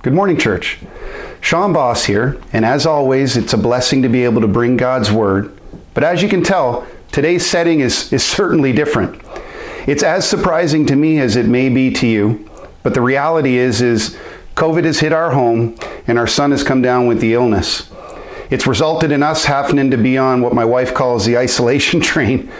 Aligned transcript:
Good 0.00 0.14
morning, 0.14 0.36
church. 0.36 0.78
Sean 1.40 1.72
Bosse 1.72 2.04
here, 2.04 2.40
and 2.52 2.64
as 2.64 2.86
always, 2.86 3.36
it's 3.36 3.52
a 3.52 3.58
blessing 3.58 4.02
to 4.02 4.08
be 4.08 4.22
able 4.22 4.40
to 4.42 4.46
bring 4.46 4.76
God's 4.76 5.10
Word. 5.10 5.58
But 5.92 6.04
as 6.04 6.22
you 6.22 6.28
can 6.28 6.44
tell, 6.44 6.86
today's 7.10 7.44
setting 7.44 7.80
is, 7.80 8.12
is 8.12 8.22
certainly 8.22 8.72
different. 8.72 9.20
It's 9.88 10.04
as 10.04 10.24
surprising 10.24 10.86
to 10.86 10.94
me 10.94 11.18
as 11.18 11.34
it 11.34 11.46
may 11.46 11.68
be 11.68 11.90
to 11.94 12.06
you, 12.06 12.48
but 12.84 12.94
the 12.94 13.00
reality 13.00 13.56
is, 13.56 13.82
is 13.82 14.16
COVID 14.54 14.84
has 14.84 15.00
hit 15.00 15.12
our 15.12 15.32
home, 15.32 15.76
and 16.06 16.16
our 16.16 16.28
son 16.28 16.52
has 16.52 16.62
come 16.62 16.80
down 16.80 17.08
with 17.08 17.20
the 17.20 17.34
illness. 17.34 17.90
It's 18.50 18.68
resulted 18.68 19.10
in 19.10 19.24
us 19.24 19.46
having 19.46 19.90
to 19.90 19.96
be 19.96 20.16
on 20.16 20.42
what 20.42 20.54
my 20.54 20.64
wife 20.64 20.94
calls 20.94 21.26
the 21.26 21.36
isolation 21.36 22.00
train, 22.12 22.52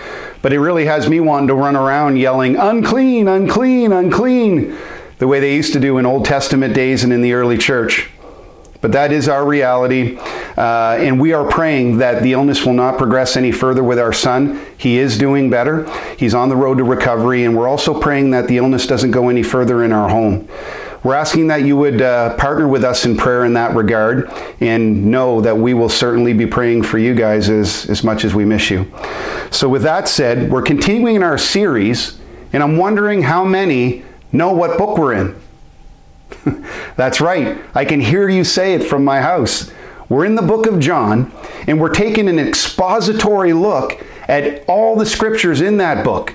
but 0.42 0.52
it 0.52 0.58
really 0.58 0.86
has 0.86 1.08
me 1.08 1.20
wanting 1.20 1.48
to 1.48 1.54
run 1.54 1.76
around 1.76 2.16
yelling, 2.16 2.56
unclean, 2.56 3.28
unclean, 3.28 3.92
unclean 3.92 4.76
the 5.18 5.26
way 5.26 5.40
they 5.40 5.54
used 5.54 5.72
to 5.72 5.80
do 5.80 5.98
in 5.98 6.06
Old 6.06 6.24
Testament 6.24 6.74
days 6.74 7.04
and 7.04 7.12
in 7.12 7.22
the 7.22 7.32
early 7.32 7.58
church. 7.58 8.10
But 8.80 8.92
that 8.92 9.10
is 9.10 9.28
our 9.28 9.44
reality. 9.44 10.16
Uh, 10.56 10.96
and 11.00 11.20
we 11.20 11.32
are 11.32 11.44
praying 11.44 11.98
that 11.98 12.22
the 12.22 12.32
illness 12.32 12.64
will 12.64 12.74
not 12.74 12.96
progress 12.96 13.36
any 13.36 13.50
further 13.50 13.82
with 13.82 13.98
our 13.98 14.12
son. 14.12 14.64
He 14.76 14.98
is 14.98 15.18
doing 15.18 15.50
better. 15.50 15.90
He's 16.16 16.34
on 16.34 16.48
the 16.48 16.56
road 16.56 16.78
to 16.78 16.84
recovery. 16.84 17.44
And 17.44 17.56
we're 17.56 17.68
also 17.68 17.98
praying 17.98 18.30
that 18.30 18.46
the 18.46 18.58
illness 18.58 18.86
doesn't 18.86 19.10
go 19.10 19.28
any 19.28 19.42
further 19.42 19.82
in 19.82 19.92
our 19.92 20.08
home. 20.08 20.48
We're 21.02 21.14
asking 21.14 21.46
that 21.48 21.62
you 21.62 21.76
would 21.76 22.02
uh, 22.02 22.36
partner 22.36 22.66
with 22.66 22.84
us 22.84 23.04
in 23.04 23.16
prayer 23.16 23.44
in 23.44 23.54
that 23.54 23.74
regard 23.74 24.30
and 24.60 25.06
know 25.06 25.40
that 25.40 25.56
we 25.56 25.72
will 25.72 25.88
certainly 25.88 26.32
be 26.32 26.46
praying 26.46 26.82
for 26.82 26.98
you 26.98 27.14
guys 27.14 27.48
as, 27.48 27.88
as 27.88 28.02
much 28.02 28.24
as 28.24 28.34
we 28.34 28.44
miss 28.44 28.68
you. 28.68 28.90
So, 29.50 29.68
with 29.68 29.82
that 29.82 30.08
said, 30.08 30.50
we're 30.50 30.62
continuing 30.62 31.14
in 31.14 31.22
our 31.22 31.38
series, 31.38 32.18
and 32.52 32.64
I'm 32.64 32.76
wondering 32.76 33.22
how 33.22 33.44
many 33.44 34.04
know 34.32 34.52
what 34.52 34.78
book 34.78 34.98
we're 34.98 35.14
in. 35.14 35.40
That's 36.96 37.20
right. 37.20 37.58
I 37.74 37.84
can 37.84 38.00
hear 38.00 38.28
you 38.28 38.44
say 38.44 38.74
it 38.74 38.84
from 38.84 39.04
my 39.04 39.20
house. 39.20 39.70
We're 40.08 40.24
in 40.24 40.34
the 40.34 40.42
book 40.42 40.66
of 40.66 40.80
John, 40.80 41.32
and 41.66 41.80
we're 41.80 41.92
taking 41.92 42.28
an 42.28 42.38
expository 42.38 43.52
look 43.52 44.02
at 44.26 44.64
all 44.66 44.96
the 44.96 45.06
scriptures 45.06 45.60
in 45.60 45.78
that 45.78 46.04
book. 46.04 46.34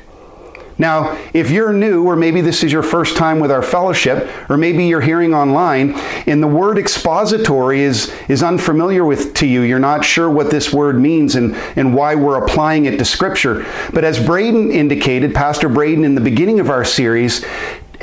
Now, 0.78 1.20
if 1.34 1.52
you're 1.52 1.72
new, 1.72 2.04
or 2.04 2.16
maybe 2.16 2.42
this 2.42 2.64
is 2.64 2.72
your 2.72 2.82
first 2.82 3.16
time 3.16 3.40
with 3.40 3.52
our 3.52 3.62
fellowship, 3.62 4.30
or 4.50 4.58
maybe 4.58 4.86
you're 4.86 5.02
hearing 5.02 5.34
online, 5.34 5.94
and 6.26 6.42
the 6.42 6.48
word 6.48 6.78
expository 6.78 7.82
is, 7.82 8.12
is 8.28 8.42
unfamiliar 8.42 9.06
with 9.06 9.36
to 9.36 9.48
you, 9.48 9.62
you're 9.62 9.80
not 9.80 10.04
sure 10.04 10.30
what 10.30 10.50
this 10.50 10.74
word 10.74 11.00
means 11.00 11.36
and, 11.36 11.56
and 11.76 11.94
why 11.94 12.16
we're 12.16 12.44
applying 12.44 12.86
it 12.86 12.98
to 12.98 13.06
Scripture. 13.06 13.66
But 13.94 14.04
as 14.04 14.24
Braden 14.24 14.72
indicated, 14.72 15.36
Pastor 15.36 15.70
Braden, 15.70 16.04
in 16.04 16.16
the 16.16 16.22
beginning 16.22 16.60
of 16.60 16.70
our 16.70 16.84
series, 16.84 17.46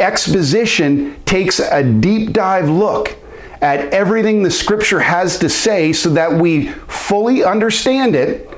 exposition 0.01 1.23
takes 1.25 1.61
a 1.61 1.83
deep 1.83 2.33
dive 2.33 2.69
look 2.69 3.17
at 3.61 3.93
everything 3.93 4.43
the 4.43 4.51
scripture 4.51 5.01
has 5.01 5.39
to 5.39 5.49
say 5.49 5.93
so 5.93 6.11
that 6.11 6.33
we 6.33 6.69
fully 6.89 7.45
understand 7.45 8.15
it 8.15 8.49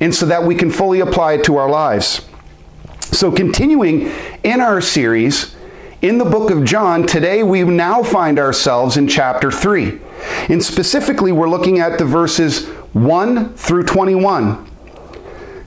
and 0.00 0.14
so 0.14 0.26
that 0.26 0.42
we 0.44 0.54
can 0.54 0.70
fully 0.70 1.00
apply 1.00 1.34
it 1.34 1.44
to 1.44 1.56
our 1.56 1.68
lives. 1.68 2.26
So, 3.00 3.30
continuing 3.30 4.10
in 4.42 4.60
our 4.60 4.80
series 4.80 5.54
in 6.02 6.18
the 6.18 6.24
book 6.24 6.50
of 6.50 6.64
John, 6.64 7.06
today 7.06 7.42
we 7.42 7.62
now 7.64 8.02
find 8.02 8.38
ourselves 8.38 8.96
in 8.96 9.08
chapter 9.08 9.50
3. 9.50 10.00
And 10.48 10.62
specifically, 10.62 11.32
we're 11.32 11.48
looking 11.48 11.78
at 11.78 11.98
the 11.98 12.04
verses 12.04 12.66
1 12.92 13.54
through 13.54 13.84
21. 13.84 14.75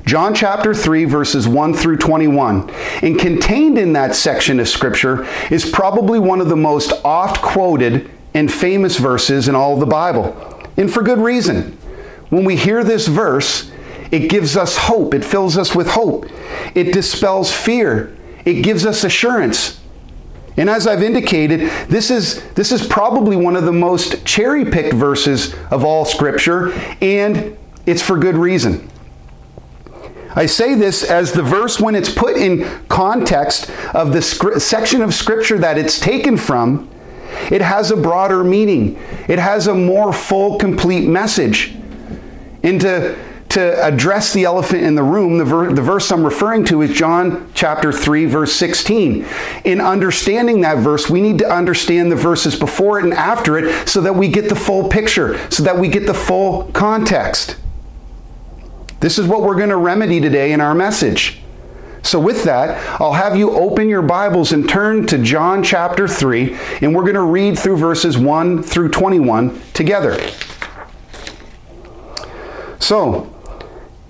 John 0.05 0.33
chapter 0.33 0.73
3, 0.73 1.05
verses 1.05 1.47
1 1.47 1.73
through 1.73 1.97
21. 1.97 2.69
And 3.01 3.19
contained 3.19 3.77
in 3.77 3.93
that 3.93 4.15
section 4.15 4.59
of 4.59 4.67
Scripture 4.67 5.27
is 5.51 5.69
probably 5.69 6.19
one 6.19 6.41
of 6.41 6.49
the 6.49 6.55
most 6.55 6.93
oft 7.03 7.41
quoted 7.41 8.09
and 8.33 8.51
famous 8.51 8.97
verses 8.97 9.47
in 9.47 9.55
all 9.55 9.77
the 9.77 9.85
Bible. 9.85 10.35
And 10.77 10.91
for 10.91 11.03
good 11.03 11.19
reason. 11.19 11.77
When 12.29 12.45
we 12.45 12.55
hear 12.55 12.83
this 12.83 13.07
verse, 13.07 13.71
it 14.11 14.29
gives 14.29 14.55
us 14.55 14.77
hope, 14.77 15.13
it 15.13 15.23
fills 15.23 15.57
us 15.57 15.75
with 15.75 15.89
hope, 15.89 16.25
it 16.75 16.93
dispels 16.93 17.51
fear, 17.51 18.15
it 18.45 18.61
gives 18.61 18.85
us 18.85 19.03
assurance. 19.03 19.79
And 20.57 20.69
as 20.69 20.87
I've 20.87 21.03
indicated, 21.03 21.69
this 21.87 22.11
is, 22.11 22.43
this 22.53 22.71
is 22.71 22.85
probably 22.85 23.35
one 23.35 23.55
of 23.55 23.63
the 23.63 23.71
most 23.71 24.25
cherry 24.25 24.65
picked 24.65 24.93
verses 24.93 25.55
of 25.71 25.85
all 25.85 26.05
Scripture, 26.05 26.73
and 27.01 27.57
it's 27.85 28.01
for 28.01 28.17
good 28.17 28.35
reason. 28.35 28.89
I 30.39 30.45
say 30.45 30.73
this 30.73 31.03
as 31.03 31.33
the 31.33 31.43
verse, 31.43 31.81
when 31.81 31.95
it's 31.95 32.09
put 32.09 32.37
in 32.37 32.63
context 32.87 33.69
of 33.93 34.13
the 34.13 34.21
section 34.21 35.01
of 35.01 35.13
Scripture 35.13 35.57
that 35.57 35.77
it's 35.77 35.99
taken 35.99 36.37
from, 36.37 36.89
it 37.51 37.59
has 37.59 37.91
a 37.91 37.97
broader 37.97 38.41
meaning. 38.41 38.95
It 39.27 39.37
has 39.37 39.67
a 39.67 39.75
more 39.75 40.13
full, 40.13 40.57
complete 40.57 41.09
message. 41.09 41.75
And 42.63 42.79
to, 42.79 43.17
to 43.49 43.85
address 43.85 44.31
the 44.31 44.45
elephant 44.45 44.83
in 44.83 44.95
the 44.95 45.03
room, 45.03 45.39
the, 45.39 45.43
ver- 45.43 45.73
the 45.73 45.81
verse 45.81 46.09
I'm 46.09 46.23
referring 46.23 46.63
to 46.67 46.83
is 46.83 46.97
John 46.97 47.51
chapter 47.53 47.91
3, 47.91 48.23
verse 48.23 48.53
16. 48.53 49.27
In 49.65 49.81
understanding 49.81 50.61
that 50.61 50.77
verse, 50.77 51.09
we 51.09 51.19
need 51.19 51.39
to 51.39 51.53
understand 51.53 52.13
the 52.13 52.15
verses 52.15 52.57
before 52.57 52.99
it 52.99 53.03
and 53.03 53.13
after 53.13 53.57
it 53.57 53.89
so 53.89 53.99
that 53.99 54.15
we 54.15 54.29
get 54.29 54.47
the 54.47 54.55
full 54.55 54.87
picture, 54.87 55.37
so 55.51 55.63
that 55.63 55.77
we 55.77 55.89
get 55.89 56.05
the 56.05 56.13
full 56.13 56.71
context. 56.71 57.57
This 58.99 59.17
is 59.17 59.27
what 59.27 59.43
we're 59.43 59.55
going 59.55 59.69
to 59.69 59.77
remedy 59.77 60.19
today 60.19 60.51
in 60.51 60.59
our 60.59 60.75
message. 60.75 61.41
So, 62.03 62.19
with 62.19 62.43
that, 62.43 62.99
I'll 62.99 63.13
have 63.13 63.37
you 63.37 63.51
open 63.51 63.87
your 63.87 64.01
Bibles 64.01 64.51
and 64.51 64.67
turn 64.67 65.05
to 65.07 65.17
John 65.17 65.63
chapter 65.63 66.07
3, 66.07 66.57
and 66.81 66.95
we're 66.95 67.03
going 67.03 67.13
to 67.13 67.21
read 67.21 67.57
through 67.57 67.77
verses 67.77 68.17
1 68.17 68.63
through 68.63 68.89
21 68.89 69.61
together. 69.73 70.17
So, 72.79 73.33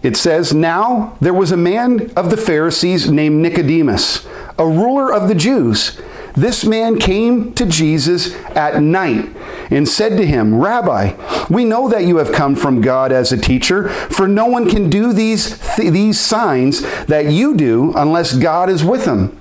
it 0.02 0.16
says, 0.16 0.54
Now 0.54 1.18
there 1.20 1.34
was 1.34 1.52
a 1.52 1.58
man 1.58 2.12
of 2.16 2.30
the 2.30 2.38
Pharisees 2.38 3.12
named 3.12 3.42
Nicodemus, 3.42 4.28
a 4.58 4.66
ruler 4.66 5.14
of 5.14 5.28
the 5.28 5.36
Jews. 5.36 6.00
This 6.36 6.64
man 6.64 6.98
came 6.98 7.54
to 7.56 7.66
Jesus 7.66 8.34
at 8.56 8.82
night 8.82 9.36
and 9.70 9.88
said 9.88 10.18
to 10.18 10.26
him, 10.26 10.56
Rabbi, 10.56 11.14
we 11.50 11.66
know 11.66 11.90
that 11.90 12.06
you 12.06 12.18
have 12.18 12.32
come 12.32 12.56
from 12.56 12.82
God 12.82 13.12
as 13.12 13.32
a 13.32 13.38
teacher, 13.38 13.90
for 13.90 14.28
no 14.28 14.46
one 14.46 14.70
can 14.70 14.90
do 14.90 15.14
these, 15.14 15.60
th- 15.76 15.92
these 15.92 16.20
signs 16.20 16.82
that 17.06 17.28
you 17.28 17.56
do 17.56 17.94
unless 17.96 18.34
God 18.34 18.70
is 18.70 18.84
with 18.84 19.06
him. 19.06 19.36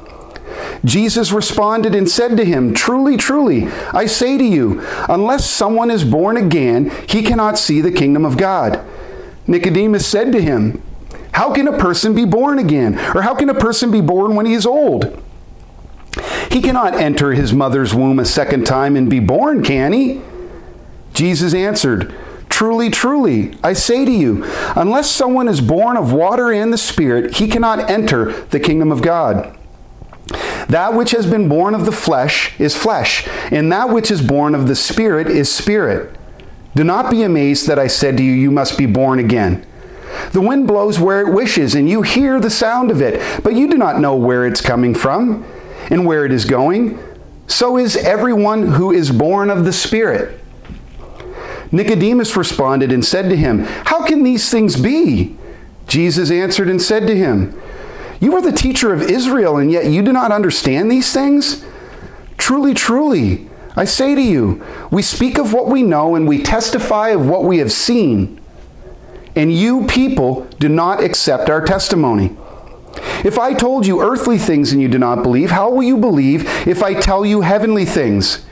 Jesus 0.84 1.32
responded 1.32 1.94
and 1.94 2.08
said 2.08 2.36
to 2.36 2.44
him, 2.44 2.72
Truly, 2.74 3.16
truly, 3.16 3.66
I 3.92 4.06
say 4.06 4.38
to 4.38 4.44
you, 4.44 4.84
unless 5.08 5.48
someone 5.48 5.90
is 5.90 6.04
born 6.04 6.36
again, 6.36 6.90
he 7.08 7.22
cannot 7.22 7.58
see 7.58 7.80
the 7.80 7.92
kingdom 7.92 8.24
of 8.24 8.36
God. 8.36 8.84
Nicodemus 9.46 10.06
said 10.06 10.30
to 10.32 10.42
him, 10.42 10.82
How 11.32 11.52
can 11.52 11.66
a 11.66 11.78
person 11.78 12.14
be 12.14 12.24
born 12.24 12.58
again? 12.58 12.98
Or 13.14 13.22
how 13.22 13.34
can 13.34 13.48
a 13.48 13.54
person 13.54 13.90
be 13.90 14.00
born 14.00 14.36
when 14.36 14.46
he 14.46 14.52
is 14.52 14.66
old? 14.66 15.22
He 16.50 16.62
cannot 16.62 16.94
enter 16.94 17.32
his 17.32 17.52
mother's 17.52 17.94
womb 17.94 18.18
a 18.18 18.24
second 18.24 18.64
time 18.64 18.96
and 18.96 19.10
be 19.10 19.20
born, 19.20 19.62
can 19.62 19.92
he? 19.92 20.22
Jesus 21.12 21.52
answered, 21.52 22.14
Truly, 22.48 22.90
truly, 22.90 23.56
I 23.62 23.74
say 23.74 24.04
to 24.04 24.10
you, 24.10 24.44
unless 24.74 25.10
someone 25.10 25.48
is 25.48 25.60
born 25.60 25.96
of 25.96 26.12
water 26.12 26.50
and 26.52 26.72
the 26.72 26.78
Spirit, 26.78 27.36
he 27.36 27.48
cannot 27.48 27.90
enter 27.90 28.32
the 28.46 28.60
kingdom 28.60 28.90
of 28.90 29.02
God. 29.02 29.56
That 30.68 30.94
which 30.94 31.12
has 31.12 31.26
been 31.26 31.48
born 31.48 31.74
of 31.74 31.84
the 31.84 31.92
flesh 31.92 32.58
is 32.58 32.76
flesh, 32.76 33.26
and 33.50 33.70
that 33.70 33.90
which 33.90 34.10
is 34.10 34.22
born 34.22 34.54
of 34.54 34.66
the 34.66 34.76
Spirit 34.76 35.28
is 35.28 35.50
spirit. 35.50 36.16
Do 36.74 36.84
not 36.84 37.10
be 37.10 37.22
amazed 37.22 37.66
that 37.66 37.78
I 37.78 37.86
said 37.86 38.16
to 38.16 38.22
you, 38.22 38.32
You 38.32 38.50
must 38.50 38.78
be 38.78 38.86
born 38.86 39.18
again. 39.18 39.66
The 40.32 40.40
wind 40.40 40.66
blows 40.66 40.98
where 40.98 41.20
it 41.20 41.32
wishes, 41.32 41.74
and 41.74 41.88
you 41.88 42.02
hear 42.02 42.40
the 42.40 42.50
sound 42.50 42.90
of 42.90 43.00
it, 43.00 43.42
but 43.42 43.54
you 43.54 43.68
do 43.68 43.76
not 43.76 44.00
know 44.00 44.16
where 44.16 44.46
it's 44.46 44.60
coming 44.60 44.94
from 44.94 45.44
and 45.90 46.06
where 46.06 46.24
it 46.24 46.32
is 46.32 46.44
going, 46.44 46.98
so 47.46 47.76
is 47.76 47.96
everyone 47.96 48.72
who 48.72 48.92
is 48.92 49.10
born 49.10 49.50
of 49.50 49.64
the 49.64 49.72
Spirit. 49.72 50.38
Nicodemus 51.72 52.36
responded 52.36 52.92
and 52.92 53.04
said 53.04 53.28
to 53.28 53.36
him, 53.36 53.60
How 53.60 54.04
can 54.04 54.22
these 54.22 54.50
things 54.50 54.76
be? 54.76 55.36
Jesus 55.86 56.30
answered 56.30 56.68
and 56.68 56.80
said 56.80 57.06
to 57.06 57.16
him, 57.16 57.58
You 58.20 58.34
are 58.36 58.42
the 58.42 58.52
teacher 58.52 58.92
of 58.92 59.02
Israel, 59.02 59.56
and 59.56 59.70
yet 59.70 59.86
you 59.86 60.02
do 60.02 60.12
not 60.12 60.32
understand 60.32 60.90
these 60.90 61.12
things? 61.12 61.64
Truly, 62.36 62.74
truly, 62.74 63.48
I 63.76 63.84
say 63.84 64.14
to 64.14 64.20
you, 64.20 64.64
we 64.90 65.02
speak 65.02 65.38
of 65.38 65.52
what 65.52 65.68
we 65.68 65.82
know 65.82 66.14
and 66.14 66.26
we 66.26 66.42
testify 66.42 67.10
of 67.10 67.26
what 67.26 67.44
we 67.44 67.58
have 67.58 67.72
seen, 67.72 68.40
and 69.36 69.52
you 69.52 69.86
people 69.86 70.44
do 70.58 70.68
not 70.68 71.02
accept 71.02 71.48
our 71.48 71.64
testimony. 71.64 72.36
If 73.24 73.38
I 73.38 73.52
told 73.52 73.86
you 73.86 74.00
earthly 74.00 74.38
things 74.38 74.72
and 74.72 74.80
you 74.80 74.88
do 74.88 74.98
not 74.98 75.22
believe, 75.22 75.50
how 75.50 75.70
will 75.70 75.82
you 75.82 75.96
believe 75.96 76.44
if 76.66 76.82
I 76.82 76.94
tell 76.94 77.26
you 77.26 77.40
heavenly 77.40 77.84
things? 77.84 78.44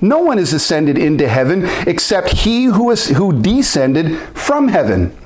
No 0.00 0.20
one 0.20 0.38
is 0.38 0.52
ascended 0.52 0.98
into 0.98 1.28
heaven 1.28 1.64
except 1.86 2.30
he 2.30 2.64
who, 2.64 2.90
is, 2.90 3.08
who 3.08 3.40
descended 3.40 4.18
from 4.36 4.68
heaven. 4.68 5.16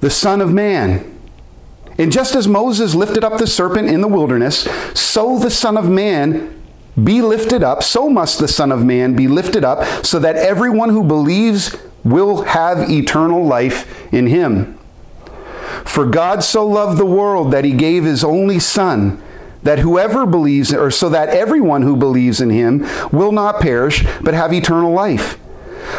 The 0.00 0.10
Son 0.10 0.40
of 0.40 0.52
Man. 0.52 1.18
And 1.98 2.12
just 2.12 2.36
as 2.36 2.46
Moses 2.46 2.94
lifted 2.94 3.24
up 3.24 3.38
the 3.38 3.46
serpent 3.46 3.88
in 3.88 4.00
the 4.00 4.08
wilderness, 4.08 4.68
so 4.94 5.38
the 5.38 5.50
Son 5.50 5.76
of 5.76 5.88
Man 5.88 6.54
be 7.02 7.20
lifted 7.20 7.62
up, 7.62 7.82
so 7.82 8.08
must 8.08 8.38
the 8.38 8.48
Son 8.48 8.72
of 8.72 8.84
Man 8.84 9.14
be 9.14 9.28
lifted 9.28 9.64
up, 9.64 9.84
so 10.04 10.18
that 10.20 10.36
everyone 10.36 10.90
who 10.90 11.04
believes 11.04 11.76
will 12.04 12.42
have 12.42 12.90
eternal 12.90 13.44
life 13.44 14.12
in 14.12 14.28
him. 14.28 14.77
For 15.84 16.06
God 16.06 16.44
so 16.44 16.66
loved 16.66 16.98
the 16.98 17.06
world 17.06 17.52
that 17.52 17.64
he 17.64 17.72
gave 17.72 18.04
his 18.04 18.22
only 18.24 18.58
Son, 18.58 19.22
that 19.62 19.80
whoever 19.80 20.26
believes, 20.26 20.72
or 20.72 20.90
so 20.90 21.08
that 21.08 21.30
everyone 21.30 21.82
who 21.82 21.96
believes 21.96 22.40
in 22.40 22.50
him 22.50 22.86
will 23.10 23.32
not 23.32 23.60
perish, 23.60 24.04
but 24.20 24.34
have 24.34 24.52
eternal 24.52 24.92
life. 24.92 25.38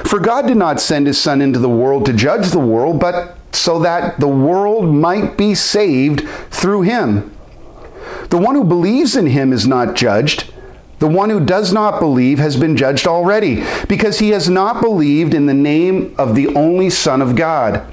For 0.06 0.20
God 0.20 0.48
did 0.48 0.58
not 0.58 0.80
send 0.80 1.08
his 1.08 1.20
Son 1.20 1.42
into 1.42 1.60
the 1.60 1.70
world 1.70 2.06
to 2.06 2.14
judge 2.14 2.50
the 2.50 2.60
world, 2.60 3.00
but 3.00 3.38
so 3.52 3.80
that 3.80 4.20
the 4.20 4.28
world 4.28 4.94
might 4.94 5.38
be 5.38 5.56
saved 5.56 6.28
through 6.52 6.84
him. 6.84 7.36
The 8.30 8.38
one 8.38 8.56
who 8.56 8.64
believes 8.64 9.16
in 9.16 9.28
him 9.28 9.52
is 9.52 9.68
not 9.68 9.96
judged. 9.96 10.54
The 11.00 11.08
one 11.08 11.30
who 11.30 11.44
does 11.44 11.74
not 11.74 12.00
believe 12.00 12.40
has 12.40 12.58
been 12.58 12.78
judged 12.78 13.08
already, 13.08 13.64
because 13.88 14.20
he 14.20 14.30
has 14.30 14.50
not 14.50 14.82
believed 14.82 15.34
in 15.34 15.48
the 15.48 15.54
name 15.54 16.14
of 16.18 16.36
the 16.36 16.54
only 16.56 16.90
Son 16.90 17.22
of 17.22 17.36
God. 17.36 17.86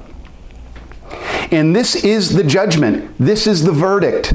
And 1.50 1.75
this 1.75 1.94
is 1.94 2.34
the 2.34 2.44
judgment, 2.44 3.14
this 3.19 3.46
is 3.46 3.64
the 3.64 3.72
verdict. 3.72 4.34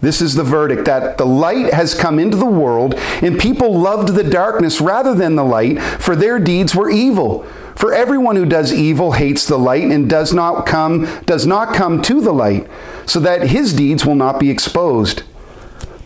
This 0.00 0.20
is 0.20 0.34
the 0.34 0.44
verdict 0.44 0.84
that 0.84 1.16
the 1.16 1.24
light 1.24 1.72
has 1.72 1.94
come 1.94 2.18
into 2.18 2.36
the 2.36 2.44
world, 2.44 2.94
and 3.22 3.38
people 3.40 3.80
loved 3.80 4.08
the 4.08 4.22
darkness 4.22 4.78
rather 4.78 5.14
than 5.14 5.34
the 5.34 5.44
light, 5.44 5.80
for 5.80 6.14
their 6.14 6.38
deeds 6.38 6.74
were 6.74 6.90
evil. 6.90 7.44
For 7.74 7.92
everyone 7.94 8.36
who 8.36 8.44
does 8.44 8.70
evil 8.70 9.12
hates 9.12 9.46
the 9.46 9.58
light 9.58 9.84
and 9.84 10.08
does 10.08 10.34
not 10.34 10.66
come 10.66 11.08
does 11.24 11.46
not 11.46 11.74
come 11.74 12.02
to 12.02 12.20
the 12.20 12.32
light, 12.32 12.68
so 13.06 13.18
that 13.20 13.48
his 13.48 13.72
deeds 13.72 14.04
will 14.04 14.14
not 14.14 14.38
be 14.38 14.50
exposed. 14.50 15.22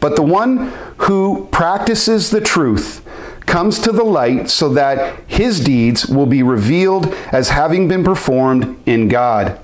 But 0.00 0.14
the 0.14 0.22
one 0.22 0.72
who 0.98 1.48
practices 1.50 2.30
the 2.30 2.40
truth 2.40 3.04
comes 3.48 3.78
to 3.80 3.92
the 3.92 4.04
light 4.04 4.50
so 4.50 4.68
that 4.74 5.18
his 5.26 5.58
deeds 5.58 6.06
will 6.06 6.26
be 6.26 6.42
revealed 6.42 7.06
as 7.32 7.48
having 7.48 7.88
been 7.88 8.04
performed 8.04 8.80
in 8.86 9.08
God. 9.08 9.58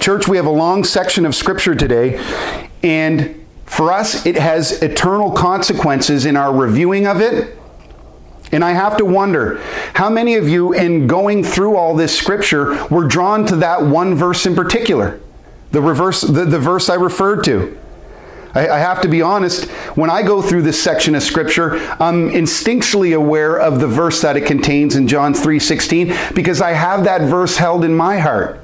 Church, 0.00 0.28
we 0.28 0.36
have 0.36 0.46
a 0.46 0.50
long 0.50 0.84
section 0.84 1.26
of 1.26 1.34
scripture 1.34 1.74
today, 1.74 2.18
and 2.82 3.44
for 3.66 3.90
us, 3.92 4.24
it 4.24 4.36
has 4.36 4.82
eternal 4.82 5.32
consequences 5.32 6.26
in 6.26 6.36
our 6.36 6.54
reviewing 6.54 7.06
of 7.06 7.20
it. 7.20 7.58
And 8.52 8.62
I 8.62 8.72
have 8.72 8.96
to 8.98 9.04
wonder 9.04 9.60
how 9.94 10.08
many 10.08 10.36
of 10.36 10.48
you, 10.48 10.72
in 10.72 11.08
going 11.08 11.42
through 11.42 11.76
all 11.76 11.96
this 11.96 12.16
scripture, 12.16 12.84
were 12.86 13.08
drawn 13.08 13.46
to 13.46 13.56
that 13.56 13.82
one 13.82 14.14
verse 14.14 14.46
in 14.46 14.54
particular, 14.54 15.20
the, 15.72 15.80
reverse, 15.80 16.20
the, 16.20 16.44
the 16.44 16.58
verse 16.60 16.88
I 16.88 16.94
referred 16.94 17.42
to. 17.44 17.76
I, 18.54 18.68
I 18.68 18.78
have 18.78 19.00
to 19.02 19.08
be 19.08 19.22
honest, 19.22 19.70
when 19.96 20.10
I 20.10 20.22
go 20.22 20.42
through 20.42 20.62
this 20.62 20.82
section 20.82 21.14
of 21.14 21.22
scripture, 21.22 21.76
I'm 22.00 22.30
instinctually 22.30 23.16
aware 23.16 23.56
of 23.56 23.80
the 23.80 23.88
verse 23.88 24.22
that 24.22 24.36
it 24.36 24.46
contains 24.46 24.96
in 24.96 25.08
John 25.08 25.34
3:16 25.34 26.34
because 26.34 26.60
I 26.60 26.72
have 26.72 27.04
that 27.04 27.22
verse 27.22 27.56
held 27.56 27.84
in 27.84 27.94
my 27.94 28.18
heart. 28.18 28.60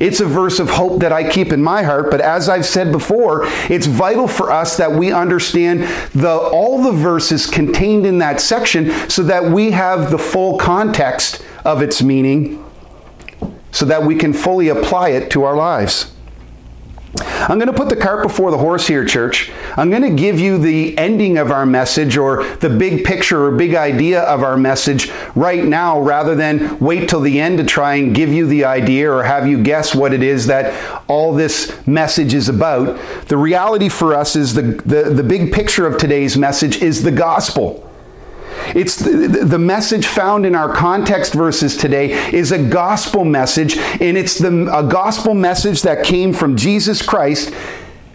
It's 0.00 0.18
a 0.18 0.26
verse 0.26 0.58
of 0.58 0.70
hope 0.70 1.00
that 1.00 1.12
I 1.12 1.30
keep 1.30 1.52
in 1.52 1.62
my 1.62 1.84
heart, 1.84 2.10
but 2.10 2.20
as 2.20 2.48
I've 2.48 2.66
said 2.66 2.90
before, 2.90 3.42
it's 3.70 3.86
vital 3.86 4.26
for 4.26 4.50
us 4.50 4.76
that 4.76 4.90
we 4.90 5.12
understand 5.12 5.82
the, 6.12 6.28
all 6.28 6.82
the 6.82 6.90
verses 6.90 7.46
contained 7.46 8.04
in 8.04 8.18
that 8.18 8.40
section 8.40 8.90
so 9.08 9.22
that 9.22 9.44
we 9.44 9.70
have 9.70 10.10
the 10.10 10.18
full 10.18 10.58
context 10.58 11.44
of 11.64 11.82
its 11.82 12.02
meaning 12.02 12.64
so 13.70 13.86
that 13.86 14.02
we 14.02 14.16
can 14.16 14.32
fully 14.32 14.68
apply 14.68 15.10
it 15.10 15.30
to 15.30 15.44
our 15.44 15.56
lives. 15.56 16.12
I'm 17.20 17.58
going 17.58 17.70
to 17.70 17.74
put 17.74 17.90
the 17.90 17.96
cart 17.96 18.22
before 18.22 18.50
the 18.50 18.58
horse 18.58 18.86
here, 18.86 19.04
church. 19.04 19.50
I'm 19.76 19.90
going 19.90 20.02
to 20.02 20.14
give 20.14 20.40
you 20.40 20.56
the 20.56 20.96
ending 20.96 21.36
of 21.36 21.50
our 21.50 21.66
message 21.66 22.16
or 22.16 22.44
the 22.56 22.70
big 22.70 23.04
picture 23.04 23.44
or 23.44 23.50
big 23.50 23.74
idea 23.74 24.22
of 24.22 24.42
our 24.42 24.56
message 24.56 25.10
right 25.34 25.62
now 25.62 26.00
rather 26.00 26.34
than 26.34 26.78
wait 26.78 27.10
till 27.10 27.20
the 27.20 27.38
end 27.38 27.58
to 27.58 27.64
try 27.64 27.96
and 27.96 28.14
give 28.14 28.30
you 28.30 28.46
the 28.46 28.64
idea 28.64 29.12
or 29.12 29.22
have 29.24 29.46
you 29.46 29.62
guess 29.62 29.94
what 29.94 30.14
it 30.14 30.22
is 30.22 30.46
that 30.46 31.02
all 31.06 31.34
this 31.34 31.86
message 31.86 32.32
is 32.32 32.48
about. 32.48 32.98
The 33.26 33.36
reality 33.36 33.90
for 33.90 34.14
us 34.14 34.34
is 34.34 34.54
the, 34.54 34.62
the, 34.62 35.10
the 35.10 35.22
big 35.22 35.52
picture 35.52 35.86
of 35.86 35.98
today's 35.98 36.38
message 36.38 36.80
is 36.80 37.02
the 37.02 37.12
gospel. 37.12 37.91
It's 38.74 38.96
the, 38.96 39.44
the 39.44 39.58
message 39.58 40.06
found 40.06 40.46
in 40.46 40.54
our 40.54 40.72
context 40.72 41.34
verses 41.34 41.76
today 41.76 42.12
is 42.32 42.52
a 42.52 42.62
gospel 42.62 43.24
message, 43.24 43.76
and 43.76 44.16
it's 44.16 44.38
the, 44.38 44.68
a 44.74 44.82
gospel 44.82 45.34
message 45.34 45.82
that 45.82 46.04
came 46.04 46.32
from 46.32 46.56
Jesus 46.56 47.02
Christ 47.02 47.52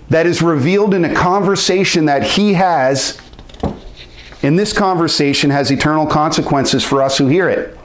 that 0.09 0.25
is 0.25 0.41
revealed 0.41 0.93
in 0.93 1.05
a 1.05 1.13
conversation 1.13 2.05
that 2.05 2.23
he 2.23 2.53
has. 2.53 3.19
And 4.41 4.57
this 4.57 4.73
conversation 4.73 5.49
has 5.49 5.71
eternal 5.71 6.07
consequences 6.07 6.83
for 6.83 7.01
us 7.03 7.17
who 7.17 7.27
hear 7.27 7.49
it. 7.49 7.77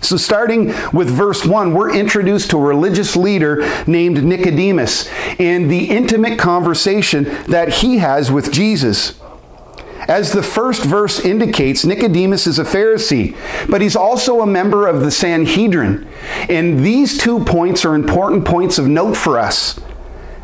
So, 0.00 0.16
starting 0.16 0.68
with 0.92 1.10
verse 1.10 1.44
1, 1.44 1.74
we're 1.74 1.94
introduced 1.94 2.50
to 2.50 2.58
a 2.58 2.60
religious 2.60 3.16
leader 3.16 3.66
named 3.86 4.22
Nicodemus 4.22 5.08
and 5.40 5.70
the 5.70 5.90
intimate 5.90 6.38
conversation 6.38 7.24
that 7.48 7.68
he 7.68 7.98
has 7.98 8.30
with 8.30 8.52
Jesus. 8.52 9.20
As 10.08 10.32
the 10.32 10.42
first 10.42 10.84
verse 10.84 11.18
indicates, 11.18 11.84
Nicodemus 11.84 12.46
is 12.46 12.58
a 12.58 12.64
Pharisee, 12.64 13.36
but 13.68 13.80
he's 13.80 13.96
also 13.96 14.40
a 14.40 14.46
member 14.46 14.86
of 14.86 15.00
the 15.00 15.10
Sanhedrin. 15.10 16.06
And 16.48 16.80
these 16.80 17.18
two 17.18 17.44
points 17.44 17.84
are 17.84 17.94
important 17.94 18.44
points 18.44 18.78
of 18.78 18.86
note 18.86 19.16
for 19.16 19.38
us. 19.38 19.80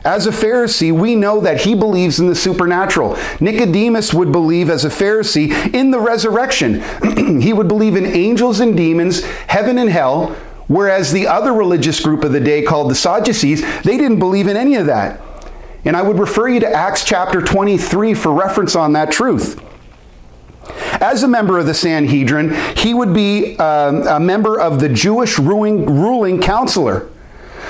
As 0.05 0.27
a 0.27 0.31
Pharisee, 0.33 0.91
we 0.93 1.15
know 1.15 1.41
that 1.41 1.61
he 1.61 1.77
believes 1.77 2.19
in 2.19 2.27
the 2.27 2.35
supernatural. 2.35 3.17
Nicodemus 3.39 4.13
would 4.13 4.33
believe, 4.33 4.69
as 4.69 4.85
a 4.85 4.89
Pharisee, 4.89 5.73
in 5.73 5.93
the 5.93 6.01
resurrection. 6.01 6.83
he 7.41 7.53
would 7.53 7.69
believe 7.69 7.95
in 7.95 8.07
angels 8.07 8.59
and 8.59 8.77
demons, 8.77 9.23
heaven 9.47 9.79
and 9.79 9.91
hell, 9.91 10.35
whereas 10.67 11.13
the 11.13 11.29
other 11.29 11.53
religious 11.53 12.01
group 12.01 12.25
of 12.25 12.33
the 12.33 12.41
day, 12.41 12.63
called 12.63 12.91
the 12.91 12.97
Sadducees, 12.97 13.63
they 13.83 13.97
didn't 13.97 14.19
believe 14.19 14.49
in 14.49 14.57
any 14.57 14.75
of 14.75 14.87
that. 14.87 15.21
And 15.85 15.97
I 15.97 16.03
would 16.03 16.19
refer 16.19 16.49
you 16.49 16.61
to 16.61 16.69
Acts 16.69 17.05
chapter 17.05 17.41
23 17.41 18.15
for 18.15 18.33
reference 18.33 18.77
on 18.77 18.93
that 18.93 19.11
truth. 19.11 19.61
As 21.01 21.25
a 21.25 21.29
member 21.29 21.59
of 21.59 21.67
the 21.67 21.75
Sanhedrin, 21.75 22.55
he 22.77 22.95
would 22.95 23.13
be 23.13 23.57
um, 23.59 24.07
a 24.07 24.21
member 24.21 24.61
of 24.61 24.79
the 24.79 24.89
Jewish 24.89 25.39
ruling, 25.39 25.87
ruling 25.87 26.41
counselor. 26.41 27.09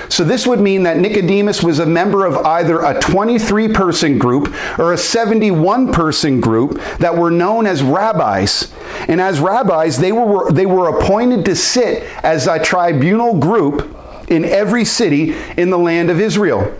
So 0.08 0.24
this 0.24 0.46
would 0.46 0.60
mean 0.60 0.82
that 0.82 0.98
Nicodemus 0.98 1.62
was 1.62 1.78
a 1.78 1.86
member 1.86 2.26
of 2.26 2.36
either 2.44 2.80
a 2.80 3.00
23 3.00 3.68
person 3.68 4.18
group 4.18 4.54
or 4.78 4.92
a 4.92 4.98
71 4.98 5.92
person 5.92 6.40
group 6.40 6.78
that 6.98 7.16
were 7.16 7.30
known 7.30 7.66
as 7.66 7.82
rabbis. 7.82 8.70
And 9.08 9.20
as 9.22 9.40
rabbis, 9.40 9.98
they 9.98 10.12
were, 10.12 10.52
they 10.52 10.66
were 10.66 10.88
appointed 10.88 11.46
to 11.46 11.56
sit 11.56 12.02
as 12.22 12.46
a 12.46 12.62
tribunal 12.62 13.38
group 13.38 13.96
in 14.28 14.44
every 14.44 14.84
city 14.84 15.34
in 15.56 15.70
the 15.70 15.78
land 15.78 16.10
of 16.10 16.20
Israel. 16.20 16.76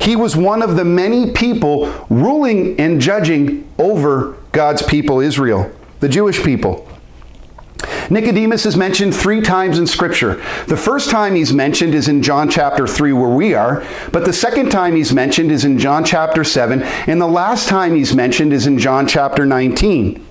He 0.00 0.16
was 0.16 0.36
one 0.36 0.62
of 0.62 0.76
the 0.76 0.84
many 0.84 1.32
people 1.32 1.92
ruling 2.08 2.78
and 2.80 3.00
judging 3.00 3.68
over 3.78 4.36
God's 4.52 4.82
people, 4.82 5.20
Israel, 5.20 5.70
the 6.00 6.08
Jewish 6.08 6.42
people. 6.42 6.88
Nicodemus 8.10 8.64
is 8.64 8.76
mentioned 8.76 9.14
three 9.14 9.42
times 9.42 9.78
in 9.78 9.86
Scripture. 9.86 10.42
The 10.66 10.76
first 10.76 11.10
time 11.10 11.34
he's 11.34 11.52
mentioned 11.52 11.94
is 11.94 12.08
in 12.08 12.22
John 12.22 12.48
chapter 12.48 12.86
3, 12.86 13.12
where 13.12 13.28
we 13.28 13.54
are, 13.54 13.86
but 14.12 14.24
the 14.24 14.32
second 14.32 14.70
time 14.70 14.96
he's 14.96 15.12
mentioned 15.12 15.52
is 15.52 15.64
in 15.64 15.78
John 15.78 16.04
chapter 16.04 16.42
7, 16.42 16.82
and 16.82 17.20
the 17.20 17.26
last 17.26 17.68
time 17.68 17.94
he's 17.94 18.14
mentioned 18.14 18.52
is 18.52 18.66
in 18.66 18.78
John 18.78 19.06
chapter 19.06 19.44
19. 19.44 20.26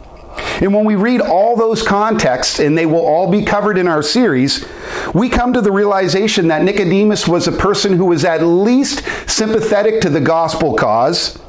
And 0.62 0.74
when 0.74 0.86
we 0.86 0.96
read 0.96 1.22
all 1.22 1.56
those 1.56 1.82
contexts, 1.82 2.60
and 2.60 2.78
they 2.78 2.86
will 2.86 3.06
all 3.06 3.30
be 3.30 3.44
covered 3.44 3.78
in 3.78 3.88
our 3.88 4.02
series, 4.02 4.66
we 5.14 5.30
come 5.30 5.54
to 5.54 5.62
the 5.62 5.72
realization 5.72 6.48
that 6.48 6.64
Nicodemus 6.64 7.28
was 7.28 7.48
a 7.48 7.52
person 7.52 7.94
who 7.94 8.06
was 8.06 8.26
at 8.26 8.44
least 8.44 9.04
sympathetic 9.30 10.02
to 10.02 10.10
the 10.10 10.22
gospel 10.22 10.76
cause, 10.76 11.40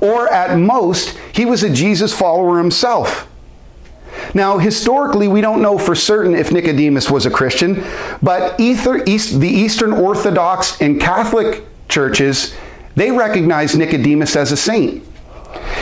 or 0.00 0.32
at 0.32 0.58
most, 0.58 1.16
he 1.32 1.44
was 1.44 1.62
a 1.62 1.70
Jesus 1.70 2.16
follower 2.16 2.58
himself. 2.58 3.28
Now, 4.34 4.58
historically, 4.58 5.28
we 5.28 5.40
don't 5.40 5.62
know 5.62 5.78
for 5.78 5.94
certain 5.94 6.34
if 6.34 6.52
Nicodemus 6.52 7.10
was 7.10 7.26
a 7.26 7.30
Christian, 7.30 7.84
but 8.22 8.58
either, 8.60 9.02
East, 9.06 9.40
the 9.40 9.48
Eastern 9.48 9.92
Orthodox 9.92 10.80
and 10.80 11.00
Catholic 11.00 11.64
churches, 11.88 12.54
they 12.94 13.10
recognize 13.10 13.74
Nicodemus 13.74 14.36
as 14.36 14.52
a 14.52 14.56
saint. 14.56 15.04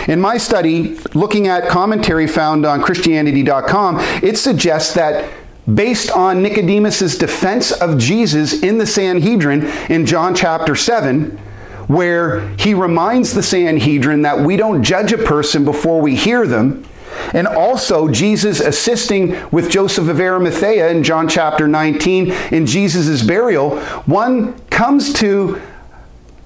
In 0.09 0.21
my 0.21 0.37
study, 0.37 0.97
looking 1.15 1.49
at 1.49 1.69
commentary 1.69 2.29
found 2.29 2.65
on 2.65 2.81
Christianity.com, 2.81 3.99
it 4.23 4.39
suggests 4.39 4.95
that 4.95 5.33
based 5.73 6.11
on 6.13 6.43
Nicodemus's 6.43 7.19
defense 7.19 7.73
of 7.73 7.99
Jesus 7.99 8.63
in 8.63 8.79
the 8.79 8.87
Sanhedrin 8.87 9.65
in 9.91 10.07
John 10.07 10.35
chapter 10.35 10.77
7, 10.77 11.37
where 11.89 12.49
he 12.57 12.73
reminds 12.73 13.35
the 13.35 13.43
Sanhedrin 13.43 14.23
that 14.23 14.39
we 14.39 14.57
don't 14.57 14.83
judge 14.83 15.13
a 15.13 15.19
person 15.19 15.65
before 15.65 16.01
we 16.01 16.15
hear 16.15 16.47
them, 16.47 16.85
and 17.33 17.49
also 17.49 18.09
Jesus 18.09 18.61
assisting 18.61 19.37
with 19.51 19.71
Joseph 19.71 20.09
of 20.09 20.21
Arimathea 20.21 20.89
in 20.91 21.03
John 21.03 21.29
chapter 21.29 21.67
19 21.67 22.31
in 22.53 22.67
Jesus' 22.67 23.23
burial, 23.23 23.81
one 24.05 24.57
comes 24.69 25.13
to 25.15 25.61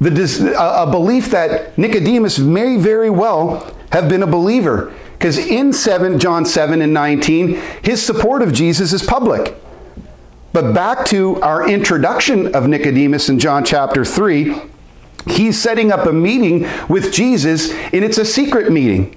the, 0.01 0.55
a 0.59 0.91
belief 0.91 1.31
that 1.31 1.77
Nicodemus 1.77 2.39
may 2.39 2.77
very 2.77 3.11
well 3.11 3.75
have 3.93 4.09
been 4.09 4.23
a 4.23 4.27
believer. 4.27 4.93
Because 5.13 5.37
in 5.37 5.73
7, 5.73 6.19
John 6.19 6.47
7 6.47 6.81
and 6.81 6.95
19, 6.95 7.61
his 7.83 8.05
support 8.05 8.41
of 8.41 8.55
Jesus 8.55 8.95
is 8.95 9.03
public. 9.03 9.55
But 10.53 10.73
back 10.73 11.05
to 11.07 11.41
our 11.43 11.69
introduction 11.69 12.55
of 12.55 12.67
Nicodemus 12.67 13.29
in 13.29 13.39
John 13.39 13.65
chapter 13.65 14.05
3, 14.05 14.57
he's 15.27 15.61
setting 15.61 15.93
up 15.93 16.07
a 16.07 16.13
meeting 16.13 16.67
with 16.89 17.13
Jesus, 17.13 17.71
and 17.71 18.03
it's 18.03 18.19
a 18.19 18.25
secret 18.25 18.73
meeting. 18.73 19.15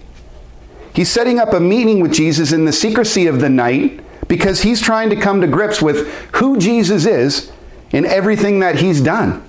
He's 0.93 1.09
setting 1.09 1.39
up 1.39 1.53
a 1.53 1.59
meeting 1.59 2.01
with 2.01 2.13
Jesus 2.13 2.51
in 2.51 2.65
the 2.65 2.73
secrecy 2.73 3.25
of 3.25 3.39
the 3.39 3.49
night 3.49 4.01
because 4.27 4.61
he's 4.61 4.81
trying 4.81 5.09
to 5.09 5.15
come 5.15 5.41
to 5.41 5.47
grips 5.47 5.81
with 5.81 6.07
who 6.35 6.57
Jesus 6.57 7.05
is 7.05 7.51
and 7.93 8.05
everything 8.05 8.59
that 8.59 8.75
he's 8.75 9.01
done. 9.01 9.41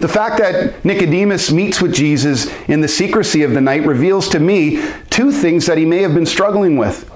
The 0.00 0.08
fact 0.08 0.38
that 0.38 0.84
Nicodemus 0.84 1.50
meets 1.50 1.80
with 1.80 1.94
Jesus 1.94 2.52
in 2.68 2.80
the 2.80 2.88
secrecy 2.88 3.42
of 3.42 3.52
the 3.52 3.60
night 3.60 3.86
reveals 3.86 4.28
to 4.30 4.40
me 4.40 4.82
two 5.10 5.32
things 5.32 5.66
that 5.66 5.78
he 5.78 5.84
may 5.84 6.02
have 6.02 6.14
been 6.14 6.26
struggling 6.26 6.76
with. 6.76 7.10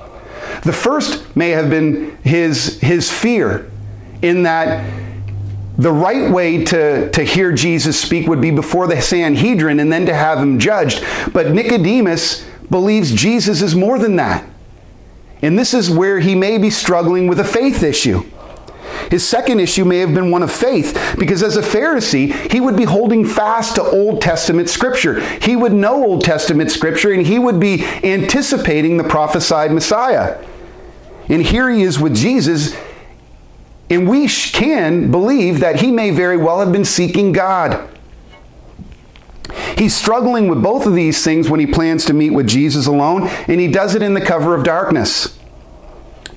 The 0.64 0.72
first 0.72 1.36
may 1.36 1.50
have 1.50 1.70
been 1.70 2.16
his, 2.22 2.80
his 2.80 3.10
fear, 3.10 3.70
in 4.22 4.42
that 4.44 4.84
the 5.78 5.92
right 5.92 6.30
way 6.30 6.64
to, 6.64 7.10
to 7.10 7.22
hear 7.22 7.52
Jesus 7.52 7.98
speak 7.98 8.28
would 8.28 8.40
be 8.40 8.50
before 8.50 8.86
the 8.86 9.00
Sanhedrin 9.00 9.80
and 9.80 9.90
then 9.90 10.04
to 10.06 10.14
have 10.14 10.38
him 10.38 10.58
judged. 10.58 11.04
But 11.32 11.52
Nicodemus 11.52 12.46
believes 12.68 13.14
Jesus 13.14 13.62
is 13.62 13.74
more 13.74 13.98
than 13.98 14.16
that. 14.16 14.46
And 15.42 15.58
this 15.58 15.72
is 15.72 15.90
where 15.90 16.20
he 16.20 16.34
may 16.34 16.58
be 16.58 16.68
struggling 16.68 17.28
with 17.28 17.40
a 17.40 17.44
faith 17.44 17.82
issue. 17.82 18.24
His 19.10 19.26
second 19.26 19.60
issue 19.60 19.84
may 19.84 19.98
have 19.98 20.14
been 20.14 20.30
one 20.30 20.42
of 20.42 20.52
faith, 20.52 21.16
because 21.18 21.42
as 21.42 21.56
a 21.56 21.62
Pharisee, 21.62 22.32
he 22.50 22.60
would 22.60 22.76
be 22.76 22.84
holding 22.84 23.24
fast 23.24 23.76
to 23.76 23.82
Old 23.82 24.20
Testament 24.20 24.68
scripture. 24.68 25.20
He 25.38 25.56
would 25.56 25.72
know 25.72 26.04
Old 26.04 26.24
Testament 26.24 26.70
scripture, 26.70 27.12
and 27.12 27.26
he 27.26 27.38
would 27.38 27.60
be 27.60 27.84
anticipating 28.04 28.96
the 28.96 29.04
prophesied 29.04 29.72
Messiah. 29.72 30.44
And 31.28 31.42
here 31.42 31.70
he 31.70 31.82
is 31.82 31.98
with 31.98 32.14
Jesus, 32.14 32.76
and 33.88 34.08
we 34.08 34.28
can 34.28 35.10
believe 35.10 35.60
that 35.60 35.80
he 35.80 35.90
may 35.90 36.10
very 36.10 36.36
well 36.36 36.60
have 36.60 36.72
been 36.72 36.84
seeking 36.84 37.32
God. 37.32 37.88
He's 39.76 39.96
struggling 39.96 40.48
with 40.48 40.62
both 40.62 40.86
of 40.86 40.94
these 40.94 41.24
things 41.24 41.48
when 41.48 41.58
he 41.58 41.66
plans 41.66 42.04
to 42.04 42.12
meet 42.12 42.30
with 42.30 42.46
Jesus 42.46 42.86
alone, 42.86 43.28
and 43.48 43.60
he 43.60 43.66
does 43.66 43.94
it 43.94 44.02
in 44.02 44.14
the 44.14 44.20
cover 44.20 44.54
of 44.54 44.62
darkness. 44.62 45.38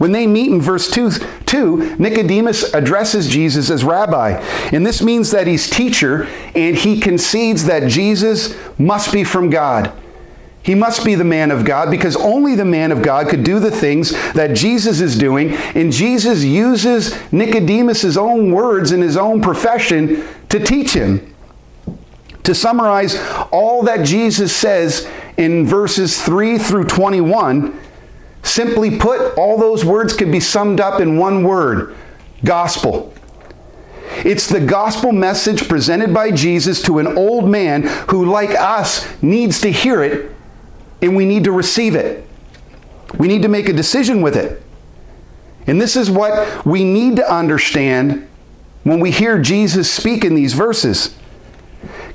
When 0.04 0.12
they 0.12 0.28
meet 0.28 0.52
in 0.52 0.60
verse 0.60 0.92
2, 0.92 1.12
2, 1.46 1.96
Nicodemus 1.96 2.74
addresses 2.74 3.30
Jesus 3.30 3.70
as 3.70 3.86
rabbi. 3.86 4.32
And 4.74 4.86
this 4.86 5.02
means 5.02 5.32
that 5.32 5.48
he's 5.48 5.70
teacher, 5.70 6.28
and 6.54 6.76
he 6.76 7.00
concedes 7.00 7.64
that 7.68 7.90
Jesus 7.90 8.54
must 8.78 9.14
be 9.14 9.24
from 9.24 9.50
God. 9.50 9.94
He 10.62 10.76
must 10.76 11.06
be 11.06 11.16
the 11.16 11.24
man 11.24 11.52
of 11.52 11.64
God 11.64 11.90
because 11.90 12.18
only 12.18 12.54
the 12.54 12.66
man 12.66 12.92
of 12.92 13.02
God 13.02 13.30
could 13.30 13.46
do 13.46 13.62
the 13.62 13.72
things 13.72 14.12
that 14.34 14.58
Jesus 14.58 15.00
is 15.00 15.18
doing. 15.18 15.54
And 15.74 15.90
Jesus 15.90 16.44
uses 16.44 17.18
Nicodemus' 17.32 18.18
own 18.18 18.52
words 18.52 18.92
in 18.92 19.00
his 19.02 19.16
own 19.16 19.42
profession 19.42 20.28
to 20.50 20.60
teach 20.60 20.92
him. 20.92 21.34
To 22.44 22.54
summarize 22.54 23.16
all 23.54 23.84
that 23.84 24.06
Jesus 24.06 24.54
says 24.54 25.08
in 25.38 25.66
verses 25.66 26.22
3 26.22 26.58
through 26.58 26.90
21, 26.90 27.80
Simply 28.44 28.98
put, 28.98 29.38
all 29.38 29.58
those 29.58 29.84
words 29.84 30.14
could 30.14 30.32
be 30.32 30.40
summed 30.40 30.80
up 30.80 31.02
in 31.02 31.18
one 31.18 31.44
word 31.44 31.96
gospel. 32.44 33.14
It's 34.18 34.48
the 34.48 34.60
gospel 34.60 35.12
message 35.12 35.68
presented 35.68 36.14
by 36.14 36.32
Jesus 36.32 36.82
to 36.84 37.00
an 37.00 37.18
old 37.18 37.50
man 37.50 37.84
who, 38.10 38.26
like 38.26 38.52
us, 38.52 39.08
needs 39.24 39.60
to 39.62 39.72
hear 39.72 40.04
it 40.04 40.32
and 41.02 41.16
we 41.16 41.26
need 41.26 41.44
to 41.46 41.52
receive 41.52 41.96
it. 41.96 42.26
We 43.18 43.28
need 43.28 43.42
to 43.42 43.48
make 43.48 43.70
a 43.70 43.74
decision 43.74 44.22
with 44.22 44.36
it. 44.36 44.62
And 45.68 45.82
this 45.82 45.96
is 45.96 46.10
what 46.10 46.66
we 46.66 46.84
need 46.84 47.16
to 47.18 47.34
understand 47.34 48.28
when 48.84 49.00
we 49.00 49.12
hear 49.12 49.40
Jesus 49.40 49.92
speak 49.92 50.24
in 50.24 50.36
these 50.36 50.54
verses. 50.54 51.16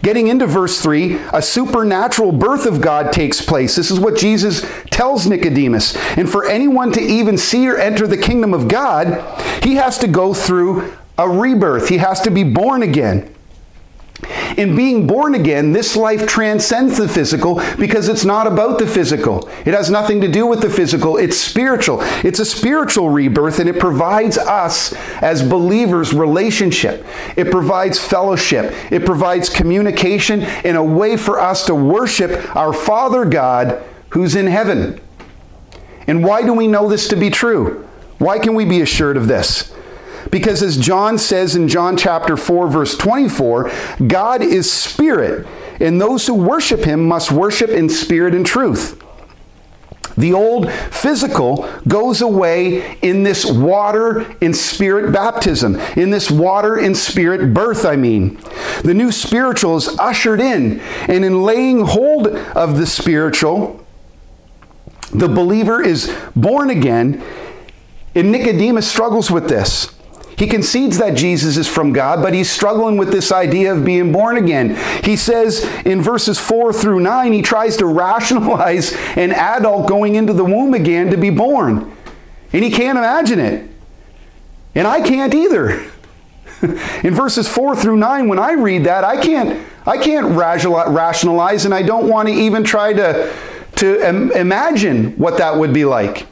Getting 0.02 0.28
into 0.28 0.46
verse 0.46 0.80
3, 0.80 1.18
a 1.32 1.42
supernatural 1.42 2.32
birth 2.32 2.66
of 2.66 2.80
God 2.80 3.12
takes 3.12 3.44
place. 3.44 3.74
This 3.74 3.90
is 3.90 3.98
what 3.98 4.16
Jesus 4.16 4.64
tells 4.90 5.26
Nicodemus. 5.26 5.96
And 6.16 6.30
for 6.30 6.48
anyone 6.48 6.92
to 6.92 7.00
even 7.00 7.36
see 7.36 7.68
or 7.68 7.76
enter 7.76 8.06
the 8.06 8.16
kingdom 8.16 8.54
of 8.54 8.68
God, 8.68 9.40
he 9.64 9.74
has 9.74 9.98
to 9.98 10.08
go 10.08 10.34
through 10.34 10.94
a 11.18 11.28
rebirth. 11.28 11.88
He 11.88 11.98
has 11.98 12.20
to 12.22 12.30
be 12.30 12.44
born 12.44 12.82
again. 12.82 13.34
In 14.56 14.74
being 14.74 15.06
born 15.06 15.34
again, 15.34 15.72
this 15.72 15.94
life 15.94 16.26
transcends 16.26 16.98
the 16.98 17.08
physical 17.08 17.62
because 17.78 18.08
it's 18.08 18.24
not 18.24 18.46
about 18.46 18.78
the 18.78 18.86
physical. 18.86 19.48
It 19.64 19.74
has 19.74 19.90
nothing 19.90 20.20
to 20.22 20.28
do 20.28 20.46
with 20.46 20.60
the 20.60 20.70
physical. 20.70 21.16
It's 21.16 21.36
spiritual. 21.36 21.98
It's 22.24 22.40
a 22.40 22.44
spiritual 22.44 23.10
rebirth 23.10 23.60
and 23.60 23.68
it 23.68 23.78
provides 23.78 24.36
us 24.36 24.92
as 25.22 25.48
believers 25.48 26.12
relationship. 26.12 27.06
It 27.36 27.50
provides 27.50 27.98
fellowship. 27.98 28.74
It 28.90 29.06
provides 29.06 29.48
communication 29.48 30.42
and 30.42 30.76
a 30.76 30.82
way 30.82 31.16
for 31.16 31.38
us 31.38 31.64
to 31.66 31.74
worship 31.74 32.56
our 32.56 32.72
Father 32.72 33.24
God 33.24 33.84
who's 34.10 34.34
in 34.34 34.46
heaven. 34.46 35.00
And 36.08 36.24
why 36.24 36.42
do 36.42 36.52
we 36.52 36.66
know 36.66 36.88
this 36.88 37.06
to 37.08 37.16
be 37.16 37.30
true? 37.30 37.86
Why 38.18 38.38
can 38.40 38.54
we 38.54 38.64
be 38.64 38.80
assured 38.80 39.16
of 39.16 39.28
this? 39.28 39.72
Because 40.30 40.62
as 40.62 40.76
John 40.76 41.18
says 41.18 41.56
in 41.56 41.68
John 41.68 41.96
chapter 41.96 42.36
4 42.36 42.68
verse 42.68 42.96
24, 42.96 43.70
God 44.06 44.42
is 44.42 44.70
spirit, 44.70 45.46
and 45.80 46.00
those 46.00 46.26
who 46.26 46.34
worship 46.34 46.84
him 46.84 47.06
must 47.06 47.32
worship 47.32 47.70
in 47.70 47.88
spirit 47.88 48.34
and 48.34 48.44
truth. 48.44 49.02
The 50.18 50.32
old 50.32 50.68
physical 50.72 51.70
goes 51.86 52.20
away 52.20 52.98
in 53.02 53.22
this 53.22 53.46
water 53.46 54.34
and 54.42 54.54
spirit 54.54 55.12
baptism, 55.12 55.76
in 55.96 56.10
this 56.10 56.28
water 56.28 56.76
and 56.76 56.96
spirit 56.96 57.54
birth, 57.54 57.84
I 57.84 57.94
mean. 57.94 58.40
The 58.82 58.94
new 58.94 59.12
spiritual 59.12 59.76
is 59.76 59.96
ushered 60.00 60.40
in, 60.40 60.80
and 61.06 61.24
in 61.24 61.44
laying 61.44 61.82
hold 61.86 62.26
of 62.26 62.78
the 62.78 62.86
spiritual, 62.86 63.86
the 65.14 65.28
believer 65.28 65.80
is 65.80 66.12
born 66.34 66.68
again, 66.70 67.22
and 68.16 68.32
Nicodemus 68.32 68.90
struggles 68.90 69.30
with 69.30 69.48
this. 69.48 69.94
He 70.38 70.46
concedes 70.46 70.98
that 70.98 71.16
Jesus 71.16 71.56
is 71.56 71.66
from 71.66 71.92
God, 71.92 72.22
but 72.22 72.32
he's 72.32 72.48
struggling 72.48 72.96
with 72.96 73.10
this 73.10 73.32
idea 73.32 73.74
of 73.74 73.84
being 73.84 74.12
born 74.12 74.36
again. 74.36 74.76
He 75.02 75.16
says 75.16 75.64
in 75.84 76.00
verses 76.00 76.38
4 76.38 76.72
through 76.72 77.00
9, 77.00 77.32
he 77.32 77.42
tries 77.42 77.76
to 77.78 77.86
rationalize 77.86 78.92
an 79.16 79.32
adult 79.32 79.88
going 79.88 80.14
into 80.14 80.32
the 80.32 80.44
womb 80.44 80.74
again 80.74 81.10
to 81.10 81.16
be 81.16 81.30
born. 81.30 81.92
And 82.52 82.62
he 82.62 82.70
can't 82.70 82.96
imagine 82.96 83.40
it. 83.40 83.68
And 84.76 84.86
I 84.86 85.00
can't 85.00 85.34
either. 85.34 85.70
in 86.62 87.14
verses 87.14 87.48
4 87.48 87.74
through 87.74 87.96
9, 87.96 88.28
when 88.28 88.38
I 88.38 88.52
read 88.52 88.84
that, 88.84 89.02
I 89.02 89.20
can't, 89.20 89.66
I 89.86 89.98
can't 89.98 90.36
rationalize, 90.36 91.64
and 91.64 91.74
I 91.74 91.82
don't 91.82 92.08
want 92.08 92.28
to 92.28 92.34
even 92.34 92.62
try 92.62 92.92
to, 92.92 93.34
to 93.76 94.08
imagine 94.38 95.18
what 95.18 95.38
that 95.38 95.56
would 95.56 95.74
be 95.74 95.84
like. 95.84 96.28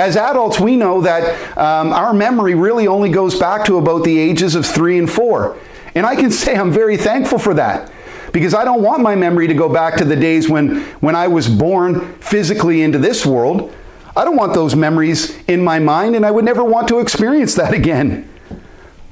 As 0.00 0.16
adults, 0.16 0.58
we 0.58 0.76
know 0.76 1.02
that 1.02 1.58
um, 1.58 1.92
our 1.92 2.14
memory 2.14 2.54
really 2.54 2.86
only 2.86 3.10
goes 3.10 3.38
back 3.38 3.66
to 3.66 3.76
about 3.76 4.02
the 4.02 4.18
ages 4.18 4.54
of 4.54 4.64
three 4.64 4.98
and 4.98 5.08
four. 5.08 5.58
And 5.94 6.06
I 6.06 6.16
can 6.16 6.30
say 6.30 6.56
I'm 6.56 6.72
very 6.72 6.96
thankful 6.96 7.38
for 7.38 7.52
that 7.54 7.92
because 8.32 8.54
I 8.54 8.64
don't 8.64 8.80
want 8.80 9.02
my 9.02 9.14
memory 9.14 9.46
to 9.46 9.52
go 9.52 9.68
back 9.68 9.98
to 9.98 10.06
the 10.06 10.16
days 10.16 10.48
when, 10.48 10.80
when 11.00 11.14
I 11.14 11.28
was 11.28 11.48
born 11.48 12.14
physically 12.14 12.80
into 12.80 12.96
this 12.96 13.26
world. 13.26 13.74
I 14.16 14.24
don't 14.24 14.36
want 14.36 14.54
those 14.54 14.74
memories 14.74 15.38
in 15.48 15.62
my 15.62 15.78
mind, 15.78 16.16
and 16.16 16.24
I 16.24 16.30
would 16.30 16.46
never 16.46 16.64
want 16.64 16.88
to 16.88 17.00
experience 17.00 17.54
that 17.56 17.74
again. 17.74 18.26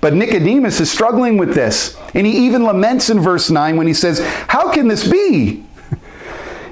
But 0.01 0.15
Nicodemus 0.15 0.81
is 0.81 0.91
struggling 0.91 1.37
with 1.37 1.53
this. 1.53 1.99
And 2.15 2.27
he 2.27 2.47
even 2.47 2.65
laments 2.65 3.11
in 3.11 3.21
verse 3.21 3.51
9 3.51 3.77
when 3.77 3.87
he 3.87 3.93
says, 3.93 4.21
How 4.49 4.73
can 4.73 4.89
this 4.89 5.07
be? 5.07 5.67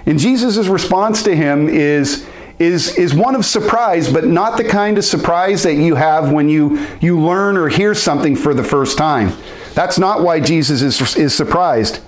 And 0.08 0.20
Jesus' 0.20 0.68
response 0.68 1.25
to 1.25 1.35
him 1.35 1.68
is, 1.68 2.25
is, 2.58 2.96
is 2.96 3.14
one 3.14 3.34
of 3.34 3.44
surprise, 3.44 4.10
but 4.10 4.26
not 4.26 4.56
the 4.56 4.64
kind 4.64 4.96
of 4.96 5.04
surprise 5.04 5.62
that 5.64 5.75
you 5.75 5.94
have 5.94 6.32
when 6.32 6.48
you, 6.48 6.86
you 7.00 7.20
learn 7.20 7.56
or 7.56 7.68
hear 7.68 7.94
something 7.94 8.34
for 8.34 8.54
the 8.54 8.64
first 8.64 8.96
time. 8.96 9.32
That's 9.75 9.98
not 9.98 10.22
why 10.22 10.40
Jesus 10.40 10.80
is, 10.80 11.16
is 11.16 11.34
surprised. 11.34 12.00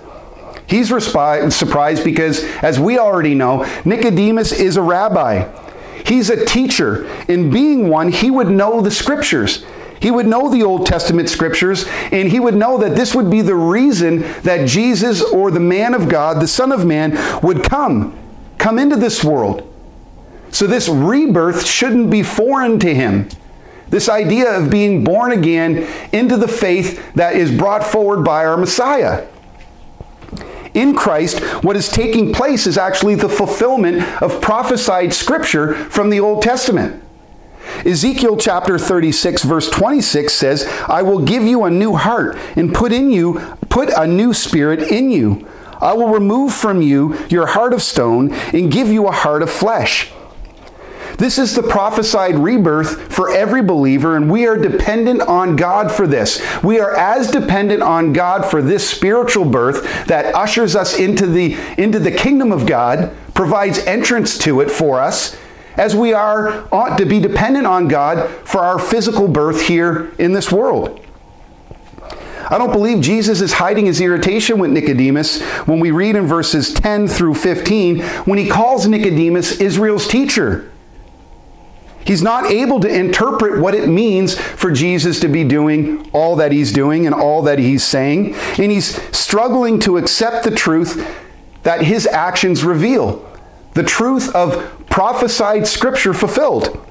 He's 0.65 0.89
respi- 0.89 1.51
surprised 1.51 2.03
because, 2.03 2.43
as 2.63 2.79
we 2.79 2.97
already 2.97 3.35
know, 3.35 3.63
Nicodemus 3.85 4.51
is 4.51 4.75
a 4.75 4.81
rabbi. 4.81 5.47
He's 6.05 6.29
a 6.29 6.45
teacher. 6.45 7.07
In 7.27 7.51
being 7.51 7.89
one, 7.89 8.11
he 8.11 8.31
would 8.31 8.49
know 8.49 8.81
the 8.81 8.91
scriptures. 8.91 9.65
He 10.01 10.09
would 10.09 10.25
know 10.25 10.49
the 10.49 10.63
Old 10.63 10.85
Testament 10.85 11.29
scriptures, 11.29 11.85
and 12.11 12.29
he 12.29 12.39
would 12.39 12.55
know 12.55 12.77
that 12.77 12.95
this 12.95 13.13
would 13.13 13.29
be 13.29 13.41
the 13.41 13.55
reason 13.55 14.21
that 14.43 14.67
Jesus 14.67 15.21
or 15.21 15.51
the 15.51 15.59
man 15.59 15.93
of 15.93 16.07
God, 16.07 16.41
the 16.41 16.47
Son 16.47 16.71
of 16.71 16.85
Man, 16.85 17.11
would 17.43 17.63
come, 17.63 18.17
come 18.57 18.79
into 18.79 18.95
this 18.95 19.23
world. 19.23 19.68
So 20.51 20.67
this 20.67 20.89
rebirth 20.89 21.65
shouldn't 21.65 22.09
be 22.09 22.23
foreign 22.23 22.79
to 22.79 22.93
him. 22.93 23.29
This 23.89 24.07
idea 24.07 24.51
of 24.51 24.69
being 24.69 25.03
born 25.03 25.31
again 25.31 25.87
into 26.11 26.37
the 26.37 26.47
faith 26.47 27.13
that 27.15 27.35
is 27.35 27.51
brought 27.51 27.83
forward 27.83 28.23
by 28.23 28.45
our 28.45 28.57
Messiah. 28.57 29.25
In 30.73 30.95
Christ, 30.95 31.39
what 31.63 31.75
is 31.75 31.89
taking 31.89 32.31
place 32.31 32.67
is 32.67 32.77
actually 32.77 33.15
the 33.15 33.29
fulfillment 33.29 34.03
of 34.21 34.39
prophesied 34.41 35.13
scripture 35.13 35.73
from 35.73 36.11
the 36.11 36.19
Old 36.19 36.43
Testament. 36.43 37.03
Ezekiel 37.85 38.37
chapter 38.37 38.77
36 38.77 39.43
verse 39.43 39.69
26 39.69 40.33
says, 40.33 40.67
"I 40.87 41.01
will 41.01 41.19
give 41.19 41.43
you 41.43 41.63
a 41.63 41.69
new 41.69 41.93
heart 41.95 42.37
and 42.55 42.73
put 42.73 42.91
in 42.91 43.11
you 43.11 43.41
put 43.69 43.89
a 43.89 44.07
new 44.07 44.33
spirit 44.33 44.81
in 44.81 45.11
you. 45.11 45.45
I 45.81 45.93
will 45.93 46.09
remove 46.09 46.53
from 46.53 46.81
you 46.81 47.15
your 47.29 47.45
heart 47.47 47.73
of 47.73 47.81
stone 47.81 48.33
and 48.51 48.71
give 48.71 48.89
you 48.89 49.07
a 49.07 49.11
heart 49.11 49.41
of 49.41 49.49
flesh." 49.49 50.11
This 51.19 51.37
is 51.37 51.53
the 51.53 51.63
prophesied 51.63 52.35
rebirth 52.35 53.13
for 53.13 53.29
every 53.29 53.61
believer, 53.61 54.15
and 54.15 54.31
we 54.31 54.47
are 54.47 54.55
dependent 54.55 55.21
on 55.21 55.57
God 55.57 55.91
for 55.91 56.07
this. 56.07 56.41
We 56.63 56.79
are 56.79 56.95
as 56.95 57.29
dependent 57.29 57.83
on 57.83 58.13
God 58.13 58.49
for 58.49 58.61
this 58.61 58.89
spiritual 58.89 59.43
birth 59.43 59.83
that 60.05 60.33
ushers 60.33 60.77
us 60.77 60.97
into 60.97 61.27
the, 61.27 61.57
into 61.77 61.99
the 61.99 62.11
kingdom 62.11 62.53
of 62.53 62.65
God, 62.65 63.13
provides 63.33 63.79
entrance 63.79 64.37
to 64.39 64.61
it 64.61 64.71
for 64.71 65.01
us, 65.01 65.35
as 65.75 65.93
we 65.93 66.13
are 66.13 66.65
ought 66.71 66.97
to 66.97 67.05
be 67.05 67.19
dependent 67.19 67.67
on 67.67 67.89
God 67.89 68.29
for 68.47 68.61
our 68.61 68.79
physical 68.79 69.27
birth 69.27 69.67
here 69.67 70.13
in 70.19 70.31
this 70.31 70.53
world. 70.53 71.05
I 72.49 72.57
don't 72.57 72.71
believe 72.71 73.01
Jesus 73.01 73.41
is 73.41 73.51
hiding 73.51 73.87
his 73.87 73.99
irritation 73.99 74.57
with 74.57 74.71
Nicodemus 74.71 75.41
when 75.67 75.81
we 75.81 75.91
read 75.91 76.15
in 76.15 76.27
verses 76.27 76.73
10 76.73 77.09
through 77.09 77.35
15 77.35 77.99
when 78.23 78.39
he 78.39 78.47
calls 78.47 78.87
Nicodemus 78.87 79.59
Israel's 79.59 80.07
teacher. 80.07 80.71
He's 82.09 82.23
not 82.23 82.47
able 82.47 82.79
to 82.79 82.87
interpret 82.87 83.61
what 83.61 83.75
it 83.75 83.87
means 83.87 84.33
for 84.33 84.71
Jesus 84.71 85.19
to 85.19 85.27
be 85.27 85.43
doing 85.43 86.09
all 86.11 86.37
that 86.37 86.51
he's 86.51 86.71
doing 86.71 87.05
and 87.05 87.13
all 87.13 87.43
that 87.43 87.59
he's 87.59 87.83
saying. 87.83 88.33
And 88.33 88.71
he's 88.71 88.99
struggling 89.15 89.79
to 89.81 89.97
accept 89.97 90.43
the 90.43 90.49
truth 90.49 91.07
that 91.61 91.83
his 91.83 92.07
actions 92.07 92.63
reveal 92.63 93.23
the 93.75 93.83
truth 93.83 94.33
of 94.33 94.87
prophesied 94.89 95.67
scripture 95.67 96.15
fulfilled. 96.15 96.83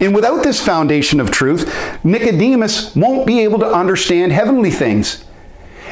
And 0.00 0.16
without 0.16 0.42
this 0.42 0.60
foundation 0.60 1.20
of 1.20 1.30
truth, 1.30 1.72
Nicodemus 2.02 2.96
won't 2.96 3.24
be 3.24 3.38
able 3.38 3.60
to 3.60 3.72
understand 3.72 4.32
heavenly 4.32 4.72
things. 4.72 5.24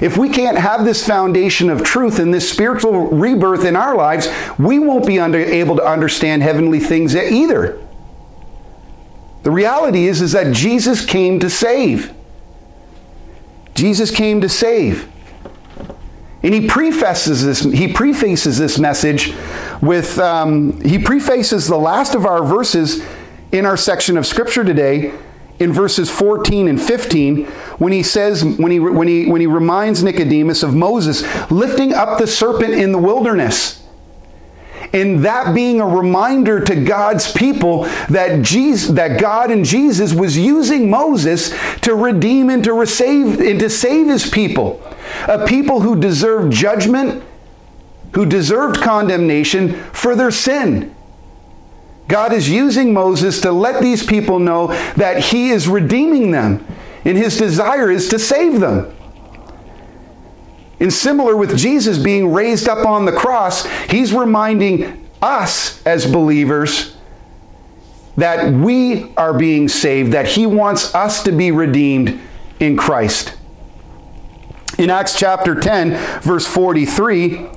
If 0.01 0.17
we 0.17 0.29
can't 0.29 0.57
have 0.57 0.85
this 0.85 1.07
foundation 1.07 1.71
of 1.71 1.83
truth 1.83 2.19
and 2.19 2.33
this 2.33 2.49
spiritual 2.49 3.09
rebirth 3.09 3.65
in 3.65 3.75
our 3.75 3.97
lives, 3.97 4.29
we 4.59 4.79
won't 4.79 5.07
be 5.07 5.19
under, 5.19 5.39
able 5.39 5.77
to 5.77 5.85
understand 5.85 6.43
heavenly 6.43 6.79
things 6.79 7.17
either. 7.17 7.81
The 9.43 9.51
reality 9.51 10.07
is, 10.07 10.21
is 10.21 10.33
that 10.33 10.55
Jesus 10.55 11.05
came 11.05 11.41
to 11.41 11.51
save. 11.51 12.15
Jesus 13.75 14.11
came 14.11 14.41
to 14.41 14.49
save. 14.49 15.09
And 16.43 16.55
he 16.55 16.69
prefaces 16.69 17.45
this, 17.45 17.63
he 17.63 17.93
prefaces 17.93 18.59
this 18.59 18.79
message 18.79 19.35
with, 19.83 20.19
um, 20.19 20.81
he 20.83 20.99
prefaces 20.99 21.67
the 21.67 21.77
last 21.77 22.15
of 22.15 22.25
our 22.25 22.45
verses 22.45 23.05
in 23.51 23.67
our 23.67 23.77
section 23.77 24.17
of 24.17 24.27
Scripture 24.27 24.63
today 24.63 25.13
in 25.59 25.73
verses 25.73 26.11
14 26.11 26.69
and 26.69 26.81
15 26.81 27.47
when 27.79 27.93
he 27.93 28.03
says 28.03 28.45
when 28.45 28.71
he 28.71 28.79
when 28.79 29.09
he 29.09 29.27
when 29.27 29.41
he 29.41 29.47
reminds 29.47 30.03
Nicodemus 30.03 30.63
of 30.63 30.75
Moses 30.75 31.23
lifting 31.51 31.93
up 31.93 32.19
the 32.19 32.27
serpent 32.27 32.75
in 32.75 32.93
the 32.93 32.99
wilderness 32.99 33.79
and 34.93 35.25
that 35.25 35.55
being 35.55 35.81
a 35.81 35.87
reminder 35.87 36.61
to 36.61 36.75
God's 36.75 37.31
people 37.31 37.85
that 38.09 38.43
Jesus, 38.43 38.95
that 38.95 39.21
God 39.21 39.51
and 39.51 39.65
Jesus 39.65 40.15
was 40.15 40.39
using 40.39 40.89
Moses 40.89 41.51
to 41.81 41.95
redeem 41.95 42.49
and 42.49 42.65
to 42.65 42.87
save 42.87 43.41
and 43.41 43.61
to 43.61 43.69
save 43.69 44.07
his 44.07 44.29
people, 44.29 44.83
a 45.27 45.47
people 45.47 45.81
who 45.81 46.01
deserved 46.01 46.53
judgment, 46.53 47.23
who 48.15 48.25
deserved 48.25 48.81
condemnation 48.81 49.75
for 49.93 50.17
their 50.17 50.31
sin. 50.31 50.95
God 52.09 52.33
is 52.33 52.49
using 52.49 52.95
Moses 52.95 53.43
to 53.43 53.53
let 53.53 53.83
these 53.83 54.05
people 54.05 54.39
know 54.39 54.69
that 54.97 55.25
he 55.25 55.51
is 55.51 55.69
redeeming 55.69 56.31
them, 56.31 56.67
and 57.05 57.17
his 57.17 57.37
desire 57.37 57.91
is 57.91 58.09
to 58.09 58.19
save 58.19 58.61
them. 58.61 58.95
And 60.81 60.93
similar 60.93 61.37
with 61.37 61.57
Jesus 61.57 61.99
being 61.99 62.33
raised 62.33 62.69
up 62.69 62.87
on 62.87 63.05
the 63.05 63.13
cross, 63.13 63.67
he's 63.91 64.13
reminding 64.13 65.09
us 65.21 65.85
as 65.85 66.11
believers 66.11 66.97
that 68.17 68.53
we 68.53 69.13
are 69.17 69.37
being 69.37 69.69
saved, 69.69 70.13
that 70.13 70.27
he 70.27 70.47
wants 70.47 70.95
us 70.95 71.23
to 71.25 71.33
be 71.33 71.51
redeemed 71.51 72.21
in 72.59 72.77
Christ. 72.77 73.37
In 74.79 74.91
Acts 74.91 75.19
chapter 75.19 75.55
10, 75.55 76.21
verse 76.23 76.47
43, 76.47 77.49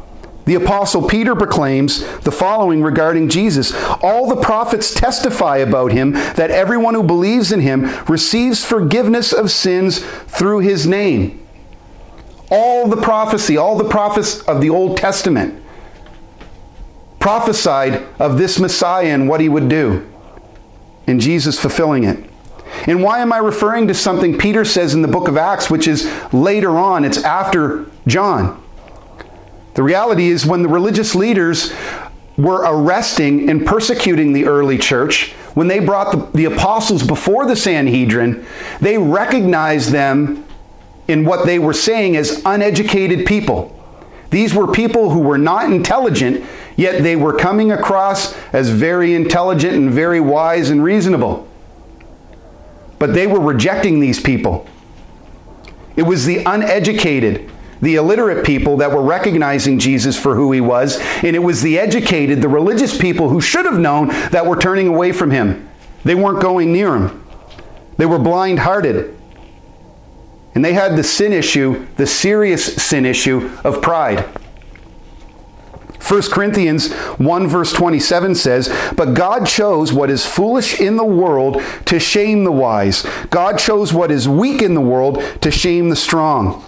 the 0.46 0.56
Apostle 0.56 1.08
Peter 1.08 1.36
proclaims 1.36 2.00
the 2.20 2.32
following 2.32 2.82
regarding 2.82 3.30
Jesus 3.30 3.74
All 4.02 4.28
the 4.28 4.42
prophets 4.42 4.94
testify 4.94 5.58
about 5.58 5.92
him 5.92 6.14
that 6.14 6.52
everyone 6.52 6.94
who 6.94 7.04
believes 7.04 7.52
in 7.52 7.60
him 7.60 7.90
receives 8.06 8.66
forgiveness 8.66 9.34
of 9.34 9.52
sins 9.52 10.00
through 10.00 10.60
his 10.60 10.88
name. 10.88 11.46
All 12.50 12.88
the 12.88 13.02
prophecy, 13.02 13.56
all 13.56 13.78
the 13.78 13.90
prophets 13.90 14.42
of 14.42 14.62
the 14.62 14.70
Old 14.70 14.98
Testament 14.98 15.62
prophesied 17.20 18.04
of 18.20 18.38
this 18.38 18.60
Messiah 18.60 19.08
and 19.08 19.30
what 19.30 19.40
he 19.40 19.48
would 19.48 19.70
do, 19.70 20.10
and 21.06 21.22
Jesus 21.22 21.60
fulfilling 21.60 22.04
it. 22.04 22.18
And 22.88 23.04
why 23.04 23.20
am 23.20 23.32
I 23.32 23.38
referring 23.38 23.88
to 23.90 23.94
something 23.94 24.38
Peter 24.38 24.66
says 24.66 24.94
in 24.94 25.02
the 25.02 25.08
book 25.08 25.28
of 25.28 25.38
Acts, 25.38 25.70
which 25.70 25.88
is 25.88 26.12
later 26.34 26.72
on? 26.72 27.06
It's 27.06 27.24
after 27.24 27.86
John. 28.08 28.62
The 29.74 29.84
reality 29.84 30.30
is, 30.30 30.46
when 30.46 30.64
the 30.64 30.70
religious 30.70 31.16
leaders 31.16 31.74
were 32.38 32.64
arresting 32.66 33.50
and 33.50 33.66
persecuting 33.66 34.34
the 34.34 34.46
early 34.46 34.78
church, 34.78 35.32
when 35.54 35.68
they 35.68 35.80
brought 35.80 36.12
the, 36.12 36.38
the, 36.38 36.54
apostles 36.54 37.04
before 37.04 37.46
the 37.46 37.56
Sanhedrin, 37.56 38.46
they 38.80 38.98
recognized 38.98 39.92
them 39.92 40.46
in 41.08 41.26
what 41.26 41.46
they 41.46 41.60
were 41.60 41.74
saying 41.74 42.16
as 42.16 42.42
uneducated 42.46 43.26
people. 43.26 43.78
These 44.30 44.54
were 44.54 44.68
people 44.68 45.10
who 45.10 45.20
were 45.20 45.38
not 45.38 45.72
intelligent, 45.72 46.46
yet 46.78 47.04
they 47.04 47.18
were 47.18 47.34
coming 47.34 47.72
across 47.72 48.34
as 48.54 48.70
very 48.70 49.14
intelligent 49.14 49.74
and 49.74 49.92
very 49.92 50.22
wise 50.22 50.70
and 50.70 50.84
reasonable. 50.84 51.48
But 52.98 53.14
they 53.14 53.28
were 53.28 53.42
rejecting 53.42 54.00
these 54.00 54.22
people. 54.22 54.68
It 55.98 56.04
was 56.04 56.26
the 56.26 56.44
uneducated 56.46 57.52
the 57.82 57.96
illiterate 57.96 58.46
people 58.46 58.78
that 58.78 58.92
were 58.92 59.02
recognizing 59.02 59.80
Jesus 59.80 60.18
for 60.18 60.36
who 60.36 60.52
he 60.52 60.62
was, 60.62 61.00
and 61.24 61.36
it 61.36 61.40
was 61.40 61.62
the 61.62 61.80
educated, 61.80 62.42
the 62.42 62.50
religious 62.50 62.98
people 62.98 63.30
who 63.30 63.42
should 63.42 63.66
have 63.66 63.80
known 63.80 64.10
that 64.30 64.46
were 64.46 64.58
turning 64.58 64.88
away 64.88 65.12
from 65.12 65.32
him. 65.32 65.68
They 66.04 66.16
weren't 66.16 66.42
going 66.42 66.72
near 66.72 66.96
him. 66.96 67.26
They 67.98 68.06
were 68.06 68.20
blind 68.20 68.60
hearted. 68.60 69.18
And 70.54 70.66
they 70.66 70.74
had 70.74 70.98
the 70.98 71.04
sin 71.04 71.34
issue, 71.34 71.88
the 71.96 72.08
serious 72.08 72.76
sin 72.76 73.06
issue 73.06 73.52
of 73.64 73.82
pride. 73.82 74.26
1 76.02 76.24
Corinthians 76.24 76.92
1 76.92 77.48
verse 77.48 77.72
27 77.72 78.36
says, 78.36 78.68
But 78.98 79.14
God 79.14 79.46
chose 79.46 79.94
what 79.94 80.10
is 80.10 80.26
foolish 80.26 80.82
in 80.82 80.98
the 80.98 81.06
world 81.06 81.62
to 81.86 82.00
shame 82.00 82.44
the 82.44 82.52
wise. 82.52 83.06
God 83.30 83.58
chose 83.60 83.94
what 83.94 84.12
is 84.12 84.28
weak 84.28 84.62
in 84.62 84.74
the 84.74 84.82
world 84.82 85.24
to 85.42 85.52
shame 85.52 85.90
the 85.90 85.96
strong. 85.96 86.66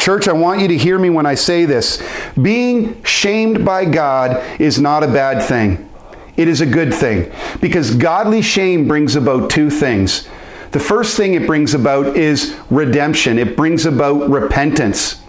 Church, 0.00 0.28
I 0.28 0.32
want 0.32 0.62
you 0.62 0.68
to 0.68 0.78
hear 0.78 0.98
me 0.98 1.10
when 1.10 1.26
I 1.26 1.34
say 1.34 1.66
this. 1.66 2.02
Being 2.40 3.02
shamed 3.04 3.64
by 3.66 3.84
God 3.84 4.42
is 4.58 4.80
not 4.80 5.04
a 5.04 5.06
bad 5.06 5.46
thing. 5.46 5.88
It 6.38 6.48
is 6.48 6.62
a 6.62 6.66
good 6.66 6.94
thing 6.94 7.30
because 7.60 7.94
godly 7.94 8.40
shame 8.40 8.88
brings 8.88 9.14
about 9.14 9.50
two 9.50 9.68
things. 9.68 10.26
The 10.72 10.80
first 10.80 11.18
thing 11.18 11.34
it 11.34 11.46
brings 11.46 11.74
about 11.74 12.16
is 12.16 12.56
redemption, 12.70 13.38
it 13.38 13.56
brings 13.56 13.84
about 13.84 14.30
repentance. 14.30 15.20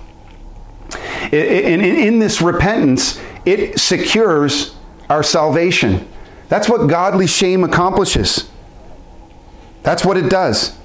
And 1.33 1.81
in 1.81 2.19
this 2.19 2.41
repentance, 2.41 3.19
it 3.45 3.77
secures 3.77 4.75
our 5.09 5.21
salvation. 5.23 6.07
That's 6.47 6.69
what 6.69 6.87
godly 6.87 7.27
shame 7.27 7.65
accomplishes. 7.65 8.49
That's 9.83 10.05
what 10.05 10.15
it 10.15 10.29
does. 10.29 10.77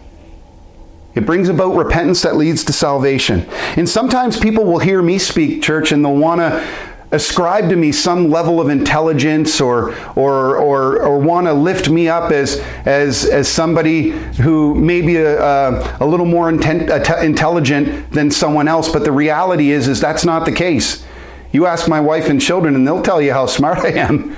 It 1.17 1.25
brings 1.25 1.49
about 1.49 1.75
repentance 1.75 2.21
that 2.23 2.37
leads 2.37 2.63
to 2.65 2.75
salvation. 2.75 3.47
And 3.77 3.89
sometimes 3.89 4.39
people 4.39 4.65
will 4.65 4.79
hear 4.79 5.01
me 5.01 5.19
speak, 5.19 5.63
church, 5.63 5.91
and 5.91 6.05
they'll 6.05 6.15
want 6.15 6.43
to 6.43 6.69
ascribe 7.11 7.71
to 7.71 7.77
me 7.77 7.91
some 7.91 8.31
level 8.31 8.61
of 8.61 8.69
intelligence 8.69 9.61
or 9.61 9.95
or 10.15 10.57
or, 10.59 11.03
or 11.03 11.19
want 11.19 11.47
to 11.47 11.55
lift 11.55 11.89
me 11.89 12.09
up 12.09 12.31
as 12.33 12.59
as 12.85 13.25
as 13.25 13.49
somebody 13.49 14.11
who 14.11 14.75
may 14.75 15.01
be 15.01 15.17
a, 15.17 15.43
a, 15.43 15.97
a 16.01 16.07
little 16.07 16.27
more 16.27 16.51
intent, 16.51 16.91
uh, 16.91 17.17
intelligent 17.23 18.11
than 18.11 18.31
someone 18.31 18.69
else. 18.69 18.91
But 18.91 19.05
the 19.05 19.13
reality 19.13 19.71
is 19.71 19.89
is 19.89 20.01
that's 20.01 20.27
not 20.27 20.45
the 20.45 20.53
case. 20.53 21.07
You 21.51 21.65
ask 21.65 21.89
my 21.89 22.01
wife 22.01 22.29
and 22.29 22.43
children 22.43 22.75
and 22.75 22.87
they'll 22.87 23.03
tell 23.03 23.23
you 23.23 23.33
how 23.33 23.47
smart 23.57 23.79
I 23.79 23.93
am 23.93 24.37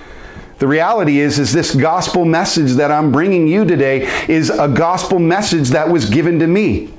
The 0.58 0.66
reality 0.66 1.20
is 1.20 1.38
is 1.38 1.52
this 1.52 1.74
gospel 1.74 2.24
message 2.24 2.72
that 2.72 2.90
I'm 2.90 3.12
bringing 3.12 3.46
you 3.46 3.64
today 3.64 4.08
is 4.26 4.50
a 4.50 4.68
gospel 4.68 5.18
message 5.18 5.68
that 5.70 5.88
was 5.88 6.10
given 6.10 6.38
to 6.40 6.46
me. 6.46 6.92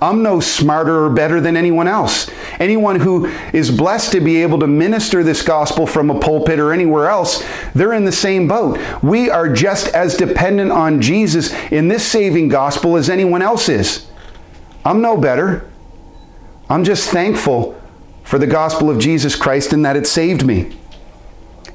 I'm 0.00 0.22
no 0.22 0.40
smarter 0.40 1.04
or 1.04 1.10
better 1.10 1.40
than 1.40 1.56
anyone 1.56 1.88
else. 1.88 2.30
Anyone 2.58 3.00
who 3.00 3.26
is 3.52 3.70
blessed 3.70 4.12
to 4.12 4.20
be 4.20 4.42
able 4.42 4.58
to 4.58 4.66
minister 4.66 5.22
this 5.22 5.42
gospel 5.42 5.86
from 5.86 6.10
a 6.10 6.18
pulpit 6.18 6.58
or 6.58 6.72
anywhere 6.72 7.08
else, 7.08 7.44
they're 7.74 7.92
in 7.92 8.04
the 8.04 8.12
same 8.12 8.48
boat. 8.48 8.78
We 9.02 9.30
are 9.30 9.52
just 9.52 9.88
as 9.88 10.16
dependent 10.16 10.72
on 10.72 11.00
Jesus 11.00 11.52
in 11.70 11.88
this 11.88 12.06
saving 12.06 12.48
gospel 12.48 12.96
as 12.96 13.08
anyone 13.08 13.40
else 13.40 13.68
is. 13.68 14.06
I'm 14.84 15.00
no 15.00 15.16
better. 15.16 15.70
I'm 16.68 16.84
just 16.84 17.08
thankful 17.10 17.80
for 18.24 18.38
the 18.38 18.46
gospel 18.46 18.90
of 18.90 18.98
Jesus 18.98 19.36
Christ 19.36 19.72
and 19.72 19.84
that 19.84 19.96
it 19.96 20.06
saved 20.06 20.44
me. 20.44 20.76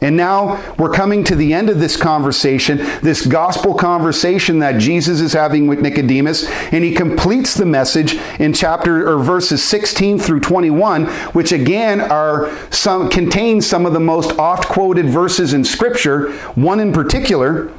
And 0.02 0.16
now 0.16 0.74
we're 0.78 0.92
coming 0.92 1.26
to 1.26 1.36
the 1.36 1.54
end 1.54 1.70
of 1.70 1.80
this 1.80 1.98
conversation, 1.98 2.78
this 3.02 3.26
gospel 3.26 3.74
conversation 3.74 4.60
that 4.60 4.80
Jesus 4.80 5.20
is 5.20 5.34
having 5.34 5.68
with 5.68 5.82
Nicodemus, 5.82 6.50
and 6.72 6.84
he 6.84 6.94
completes 6.94 7.54
the 7.54 7.66
message 7.66 8.16
in 8.40 8.54
chapter 8.54 9.10
or 9.10 9.22
verses 9.22 9.62
16 9.64 10.20
through 10.20 10.40
21, 10.40 11.08
which 11.34 11.52
again 11.52 12.00
are 12.00 12.50
some 12.72 13.10
contain 13.10 13.62
some 13.62 13.86
of 13.86 13.92
the 13.92 14.00
most 14.00 14.32
oft 14.40 14.70
quoted 14.70 15.08
verses 15.08 15.54
in 15.54 15.66
scripture, 15.66 16.32
one 16.56 16.80
in 16.80 16.94
particular. 16.94 17.72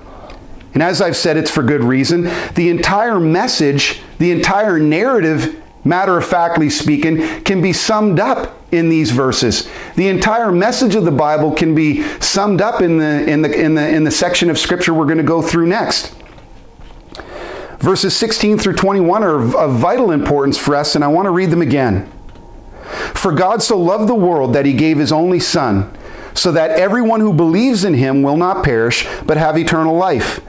And 0.74 0.83
as 0.83 1.00
I've 1.00 1.16
said, 1.16 1.37
it's 1.37 1.50
for 1.50 1.62
good 1.62 1.83
reason. 1.83 2.30
The 2.54 2.68
entire 2.68 3.18
message, 3.18 4.02
the 4.18 4.30
entire 4.30 4.78
narrative 4.78 5.61
matter 5.85 6.16
of 6.19 6.27
factly 6.27 6.71
speaking, 6.71 7.43
can 7.43 7.62
be 7.62 7.73
summed 7.73 8.21
up 8.21 8.57
in 8.73 8.88
these 8.88 9.11
verses. 9.11 9.69
The 9.97 10.09
entire 10.09 10.53
message 10.53 10.95
of 10.95 11.05
the 11.05 11.11
Bible 11.11 11.53
can 11.53 11.75
be 11.75 12.03
summed 12.21 12.61
up 12.61 12.83
in 12.83 12.99
the, 12.99 13.29
in 13.29 13.43
the, 13.43 13.53
in 13.53 13.75
the, 13.75 13.88
in 13.88 14.05
the 14.05 14.11
section 14.11 14.51
of 14.51 14.59
Scripture 14.59 14.95
we're 14.95 15.07
going 15.07 15.19
to 15.19 15.25
go 15.25 15.43
through 15.43 15.66
next. 15.66 16.14
Verses 17.81 18.14
16 18.14 18.59
through 18.59 18.75
21 18.75 19.25
are 19.25 19.57
of 19.57 19.75
vital 19.77 20.11
importance 20.11 20.59
for 20.59 20.77
us, 20.77 20.95
and 20.95 21.03
I 21.03 21.09
want 21.09 21.27
to 21.27 21.31
read 21.31 21.51
them 21.51 21.62
again. 21.62 22.11
For 23.14 23.33
God 23.33 23.62
so 23.62 23.79
loved 23.79 24.09
the 24.09 24.14
world 24.14 24.53
that 24.55 24.66
he 24.66 24.75
gave 24.75 24.99
his 24.99 25.12
only 25.12 25.40
Son, 25.40 25.90
so 26.35 26.53
that 26.53 26.79
everyone 26.79 27.21
who 27.21 27.33
believes 27.33 27.85
in 27.85 27.95
him 27.95 28.23
will 28.23 28.37
not 28.37 28.62
perish, 28.62 29.07
but 29.25 29.38
have 29.38 29.57
eternal 29.57 29.97
life. 29.97 30.40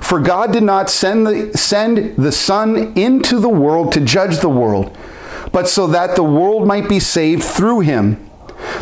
For 0.00 0.20
God 0.20 0.52
did 0.52 0.62
not 0.62 0.90
send 0.90 1.26
the, 1.26 1.56
send 1.56 2.16
the 2.16 2.32
Son 2.32 2.92
into 2.96 3.38
the 3.38 3.48
world 3.48 3.92
to 3.92 4.00
judge 4.00 4.38
the 4.38 4.48
world, 4.48 4.96
but 5.52 5.68
so 5.68 5.86
that 5.88 6.16
the 6.16 6.22
world 6.22 6.66
might 6.66 6.88
be 6.88 7.00
saved 7.00 7.42
through 7.42 7.80
him. 7.80 8.30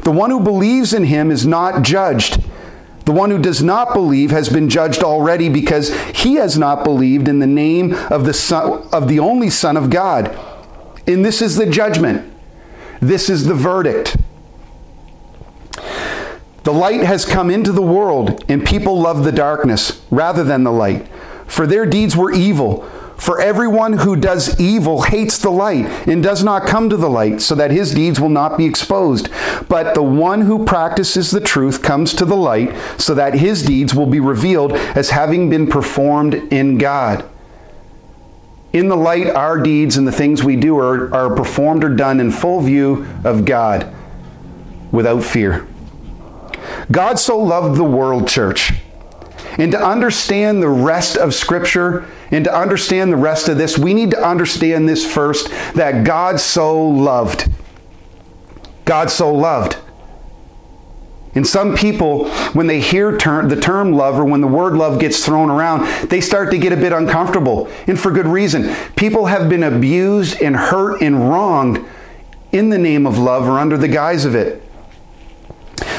The 0.03 0.11
one 0.11 0.31
who 0.31 0.41
believes 0.41 0.93
in 0.93 1.05
him 1.05 1.31
is 1.31 1.47
not 1.47 1.83
judged. 1.83 2.43
The 3.05 3.13
one 3.13 3.31
who 3.31 3.39
does 3.39 3.63
not 3.63 3.95
believe 3.95 4.31
has 4.31 4.49
been 4.49 4.69
judged 4.69 5.03
already 5.03 5.49
because 5.49 5.93
he 6.11 6.35
has 6.35 6.57
not 6.57 6.85
believed 6.85 7.27
in 7.27 7.41
the 7.41 7.47
name 7.47 7.95
of 8.11 8.25
the 8.25 8.33
son, 8.33 8.87
of 8.93 9.09
the 9.09 9.19
only 9.19 9.51
son 9.51 9.77
of 9.77 9.91
God. 9.91 10.39
And 11.07 11.25
this 11.25 11.43
is 11.43 11.57
the 11.57 11.67
judgment. 11.67 12.33
This 13.01 13.29
is 13.29 13.47
the 13.47 13.55
verdict. 13.55 14.17
The 16.65 16.73
light 16.73 17.03
has 17.03 17.25
come 17.25 17.51
into 17.51 17.73
the 17.73 17.83
world, 17.83 18.45
and 18.49 18.65
people 18.65 19.01
love 19.01 19.25
the 19.25 19.33
darkness 19.33 20.01
rather 20.11 20.45
than 20.45 20.63
the 20.63 20.73
light, 20.73 21.09
for 21.47 21.67
their 21.67 21.87
deeds 21.87 22.17
were 22.17 22.33
evil. 22.33 22.89
For 23.17 23.41
everyone 23.41 23.95
who 23.95 24.17
does 24.17 24.61
evil 24.61 25.03
hates 25.03 25.39
the 25.39 25.51
light 25.51 25.87
and 26.09 26.25
does 26.25 26.43
not 26.43 26.67
come 26.67 26.91
to 26.91 26.97
the 26.97 27.11
light, 27.11 27.41
so 27.41 27.55
that 27.55 27.71
his 27.71 27.95
deeds 27.95 28.21
will 28.21 28.29
not 28.29 28.59
be 28.59 28.65
exposed. 28.65 29.29
But 29.69 29.95
the 29.95 30.03
one 30.03 30.43
who 30.43 30.65
practices 30.65 31.31
the 31.31 31.41
truth 31.41 31.83
comes 31.83 32.15
to 32.15 32.25
the 32.25 32.37
light, 32.37 32.75
so 32.99 33.15
that 33.15 33.35
his 33.35 33.63
deeds 33.63 33.95
will 33.95 34.07
be 34.07 34.19
revealed 34.19 34.73
as 34.73 35.11
having 35.11 35.49
been 35.51 35.69
performed 35.69 36.35
in 36.53 36.79
God. 36.79 37.25
In 38.73 38.89
the 38.89 38.97
light, 38.97 39.29
our 39.29 39.59
deeds 39.59 39.97
and 39.97 40.07
the 40.07 40.13
things 40.13 40.43
we 40.43 40.57
do 40.57 40.77
are, 40.79 41.15
are 41.15 41.35
performed 41.35 41.85
or 41.85 41.95
done 41.95 42.19
in 42.21 42.31
full 42.31 42.61
view 42.61 43.07
of 43.23 43.45
God 43.45 43.93
without 44.91 45.23
fear. 45.23 45.67
God 46.93 47.19
so 47.19 47.39
loved 47.39 47.77
the 47.77 47.85
world, 47.85 48.29
church. 48.29 48.73
And 49.59 49.73
to 49.73 49.83
understand 49.83 50.63
the 50.63 50.69
rest 50.69 51.17
of 51.17 51.35
Scripture 51.35 52.07
and 52.31 52.45
to 52.45 52.55
understand 52.55 53.13
the 53.13 53.17
rest 53.17 53.49
of 53.49 53.59
this, 53.59 53.77
we 53.77 53.93
need 53.93 54.11
to 54.13 54.27
understand 54.27 54.89
this 54.89 55.05
first 55.11 55.49
that 55.75 56.05
God 56.05 56.41
so 56.41 56.81
loved. 56.89 57.51
God 58.85 59.11
so 59.11 59.33
loved. 59.35 59.77
And 61.35 61.47
some 61.47 61.77
people, 61.77 62.29
when 62.53 62.67
they 62.67 62.81
hear 62.81 63.13
the 63.13 63.59
term 63.61 63.93
love 63.93 64.19
or 64.19 64.25
when 64.25 64.43
the 64.43 64.47
word 64.47 64.75
love 64.75 65.01
gets 65.01 65.25
thrown 65.25 65.51
around, 65.51 65.87
they 66.09 66.21
start 66.21 66.51
to 66.51 66.59
get 66.59 66.73
a 66.73 66.77
bit 66.77 66.93
uncomfortable. 66.93 67.69
And 67.87 67.99
for 67.99 68.11
good 68.11 68.27
reason. 68.27 68.75
People 68.97 69.27
have 69.27 69.49
been 69.49 69.63
abused 69.63 70.43
and 70.43 70.55
hurt 70.55 71.01
and 71.01 71.31
wronged 71.31 71.85
in 72.53 72.69
the 72.69 72.79
name 72.79 73.07
of 73.07 73.17
love 73.19 73.49
or 73.49 73.59
under 73.59 73.79
the 73.79 73.89
guise 73.89 74.27
of 74.27 74.35
it. 74.35 74.62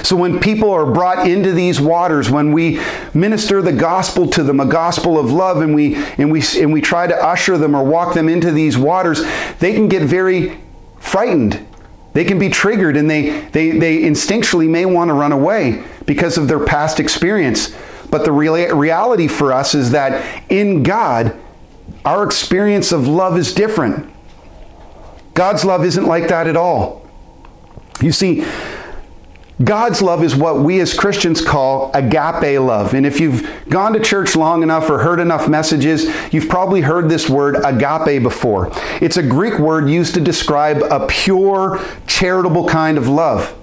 So 0.04 0.16
when 0.18 0.39
people 0.39 0.70
are 0.70 0.86
brought 0.86 1.28
into 1.28 1.54
these 1.54 1.80
waters, 1.80 2.30
when 2.30 2.52
we 2.52 2.80
minister 3.13 3.62
the 3.62 3.72
gospel 3.72 4.28
to 4.32 4.44
them, 4.44 4.60
a 4.60 4.66
gospel 4.66 5.18
of 5.18 5.32
love, 5.32 5.62
and 5.62 5.74
we 5.74 5.96
and 5.96 6.32
we 6.32 6.44
and 6.60 6.72
we 6.72 6.82
try 6.82 7.08
to 7.08 7.16
usher 7.16 7.58
them 7.58 7.74
or 7.74 7.84
walk 7.84 8.13
them 8.13 8.28
into 8.30 8.52
these 8.52 8.78
waters, 8.78 9.24
they 9.60 9.74
can 9.74 9.88
get 9.88 10.04
very 10.04 10.60
frightened. 11.00 11.66
They 12.13 12.26
can 12.26 12.38
be 12.38 12.50
triggered 12.50 12.96
and 12.96 13.10
they, 13.10 13.42
they, 13.50 13.72
they 13.72 14.02
instinctually 14.02 14.70
may 14.70 14.86
want 14.86 15.10
to 15.10 15.13
run 15.13 15.32
away 15.32 15.84
because 16.06 16.38
of 16.38 16.48
their 16.48 16.63
past 16.63 17.00
experience. 17.00 17.76
But 18.10 18.24
the 18.24 18.32
real, 18.32 18.56
reality 18.76 19.28
for 19.28 19.52
us 19.52 19.74
is 19.74 19.92
that 19.92 20.44
in 20.50 20.84
God, 20.84 21.36
our 22.06 22.24
experience 22.24 22.92
of 22.92 23.08
love 23.08 23.38
is 23.38 23.54
different. 23.54 24.12
God's 25.34 25.66
love 25.66 25.84
isn't 25.84 26.06
like 26.06 26.28
that 26.28 26.46
at 26.46 26.56
all. 26.56 27.10
You 28.00 28.12
see, 28.12 28.46
God's 29.62 30.02
love 30.02 30.24
is 30.24 30.36
what 30.36 30.62
we 30.62 30.80
as 30.80 30.96
Christians 30.96 31.39
call 31.39 31.92
agape 31.94 32.60
love. 32.60 32.96
And 32.96 33.06
if 33.06 33.20
you've 33.20 33.48
gone 33.70 33.94
to 33.94 34.00
church 34.00 34.36
long 34.36 34.63
enough 34.63 34.89
or 34.89 35.00
heard 35.00 35.20
enough 35.20 35.48
messages, 35.48 36.12
you've 36.34 36.50
probably 36.50 36.82
heard 36.82 37.08
this 37.08 37.30
word 37.30 37.58
agape 37.63 38.24
before. 38.24 38.72
It's 39.00 39.18
a 39.18 39.24
Greek 39.24 39.60
word 39.60 39.88
used 39.88 40.16
to 40.16 40.22
describe 40.22 40.82
a 40.82 41.06
pure, 41.06 41.80
charitable 42.08 42.68
kind 42.68 42.98
of 42.98 43.08
love. 43.08 43.56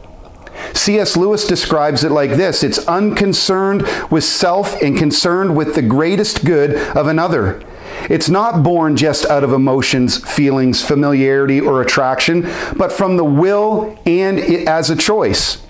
C.S. 0.74 1.16
Lewis 1.16 1.44
describes 1.44 2.04
it 2.04 2.12
like 2.12 2.30
this 2.32 2.62
it's 2.62 2.86
unconcerned 2.86 3.82
with 4.10 4.22
self 4.22 4.80
and 4.80 4.96
concerned 4.96 5.56
with 5.56 5.74
the 5.74 5.82
greatest 5.82 6.44
good 6.44 6.76
of 6.96 7.08
another. 7.08 7.62
It's 8.08 8.28
not 8.28 8.62
born 8.62 8.96
just 8.96 9.26
out 9.26 9.42
of 9.42 9.52
emotions, 9.52 10.18
feelings, 10.18 10.84
familiarity, 10.84 11.60
or 11.60 11.82
attraction, 11.82 12.42
but 12.76 12.92
from 12.92 13.16
the 13.16 13.24
will 13.24 13.98
and 14.06 14.38
as 14.38 14.88
a 14.88 14.96
choice. 14.96 15.60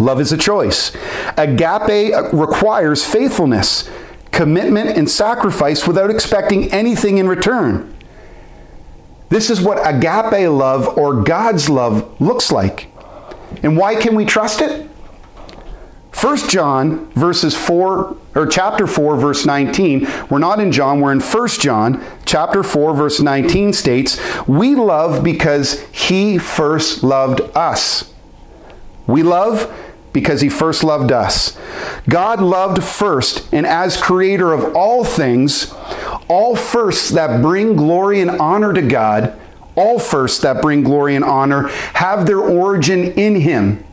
Love 0.00 0.18
is 0.18 0.32
a 0.32 0.36
choice. 0.36 0.92
Agape 1.36 2.14
requires 2.32 3.04
faithfulness, 3.04 3.88
commitment, 4.32 4.96
and 4.96 5.08
sacrifice 5.08 5.86
without 5.86 6.10
expecting 6.10 6.72
anything 6.72 7.18
in 7.18 7.28
return. 7.28 7.94
This 9.28 9.50
is 9.50 9.60
what 9.60 9.78
agape 9.86 10.48
love 10.48 10.98
or 10.98 11.22
God's 11.22 11.68
love 11.68 12.18
looks 12.20 12.50
like. 12.50 12.90
And 13.62 13.76
why 13.76 13.94
can 13.94 14.14
we 14.14 14.24
trust 14.24 14.62
it? 14.62 14.88
1 16.18 16.48
John 16.48 17.10
verses 17.12 17.56
4 17.56 18.16
or 18.34 18.46
chapter 18.46 18.86
4 18.86 19.16
verse 19.16 19.44
19. 19.44 20.08
We're 20.28 20.38
not 20.38 20.60
in 20.60 20.72
John, 20.72 21.00
we're 21.00 21.12
in 21.12 21.20
1 21.20 21.48
John 21.60 22.04
chapter 22.24 22.62
4 22.62 22.94
verse 22.94 23.20
19 23.20 23.72
states, 23.72 24.18
"We 24.46 24.74
love 24.74 25.22
because 25.22 25.80
he 25.92 26.38
first 26.38 27.02
loved 27.02 27.42
us." 27.54 28.06
We 29.06 29.22
love 29.22 29.72
because 30.12 30.40
he 30.40 30.48
first 30.48 30.82
loved 30.82 31.12
us. 31.12 31.56
God 32.08 32.40
loved 32.40 32.82
first, 32.82 33.52
and 33.52 33.66
as 33.66 33.96
creator 33.96 34.52
of 34.52 34.74
all 34.74 35.04
things, 35.04 35.72
all 36.28 36.56
firsts 36.56 37.10
that 37.10 37.42
bring 37.42 37.76
glory 37.76 38.20
and 38.20 38.30
honor 38.30 38.72
to 38.72 38.82
God, 38.82 39.38
all 39.76 39.98
firsts 39.98 40.40
that 40.40 40.60
bring 40.60 40.82
glory 40.82 41.14
and 41.14 41.24
honor 41.24 41.68
have 41.94 42.26
their 42.26 42.40
origin 42.40 43.12
in 43.12 43.36
him. 43.36 43.84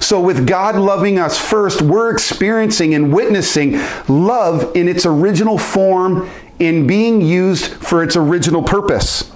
So, 0.00 0.20
with 0.20 0.46
God 0.46 0.76
loving 0.76 1.18
us 1.18 1.38
first, 1.38 1.80
we're 1.80 2.10
experiencing 2.10 2.94
and 2.94 3.12
witnessing 3.12 3.80
love 4.08 4.74
in 4.74 4.88
its 4.88 5.06
original 5.06 5.58
form 5.58 6.28
in 6.58 6.86
being 6.86 7.20
used 7.20 7.66
for 7.66 8.02
its 8.02 8.16
original 8.16 8.62
purpose. 8.62 9.30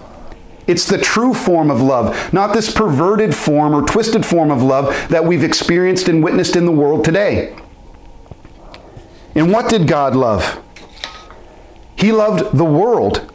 It's 0.71 0.87
the 0.87 0.99
true 0.99 1.35
form 1.35 1.69
of 1.69 1.81
love, 1.81 2.33
not 2.33 2.55
this 2.55 2.73
perverted 2.73 3.35
form 3.35 3.75
or 3.75 3.83
twisted 3.83 4.25
form 4.25 4.53
of 4.53 4.63
love 4.63 5.09
that 5.09 5.25
we've 5.25 5.43
experienced 5.43 6.09
and 6.09 6.23
witnessed 6.23 6.55
in 6.55 6.65
the 6.65 6.73
world 6.73 7.05
today. 7.05 7.57
And 9.35 9.53
what 9.53 9.69
did 9.69 9.89
God 9.89 10.15
love? 10.15 10.63
He 11.97 12.13
loved 12.13 12.57
the 12.57 12.65
world. 12.65 13.33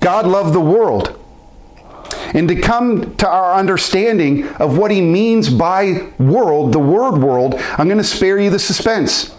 God 0.00 0.26
loved 0.26 0.54
the 0.54 0.60
world. 0.60 1.18
And 2.34 2.46
to 2.48 2.56
come 2.56 3.16
to 3.16 3.28
our 3.28 3.54
understanding 3.54 4.46
of 4.56 4.76
what 4.76 4.90
he 4.90 5.00
means 5.00 5.48
by 5.48 6.12
world, 6.18 6.72
the 6.72 6.78
word 6.78 7.22
world, 7.22 7.54
I'm 7.78 7.86
going 7.86 7.98
to 7.98 8.04
spare 8.04 8.38
you 8.38 8.50
the 8.50 8.58
suspense. 8.58 9.35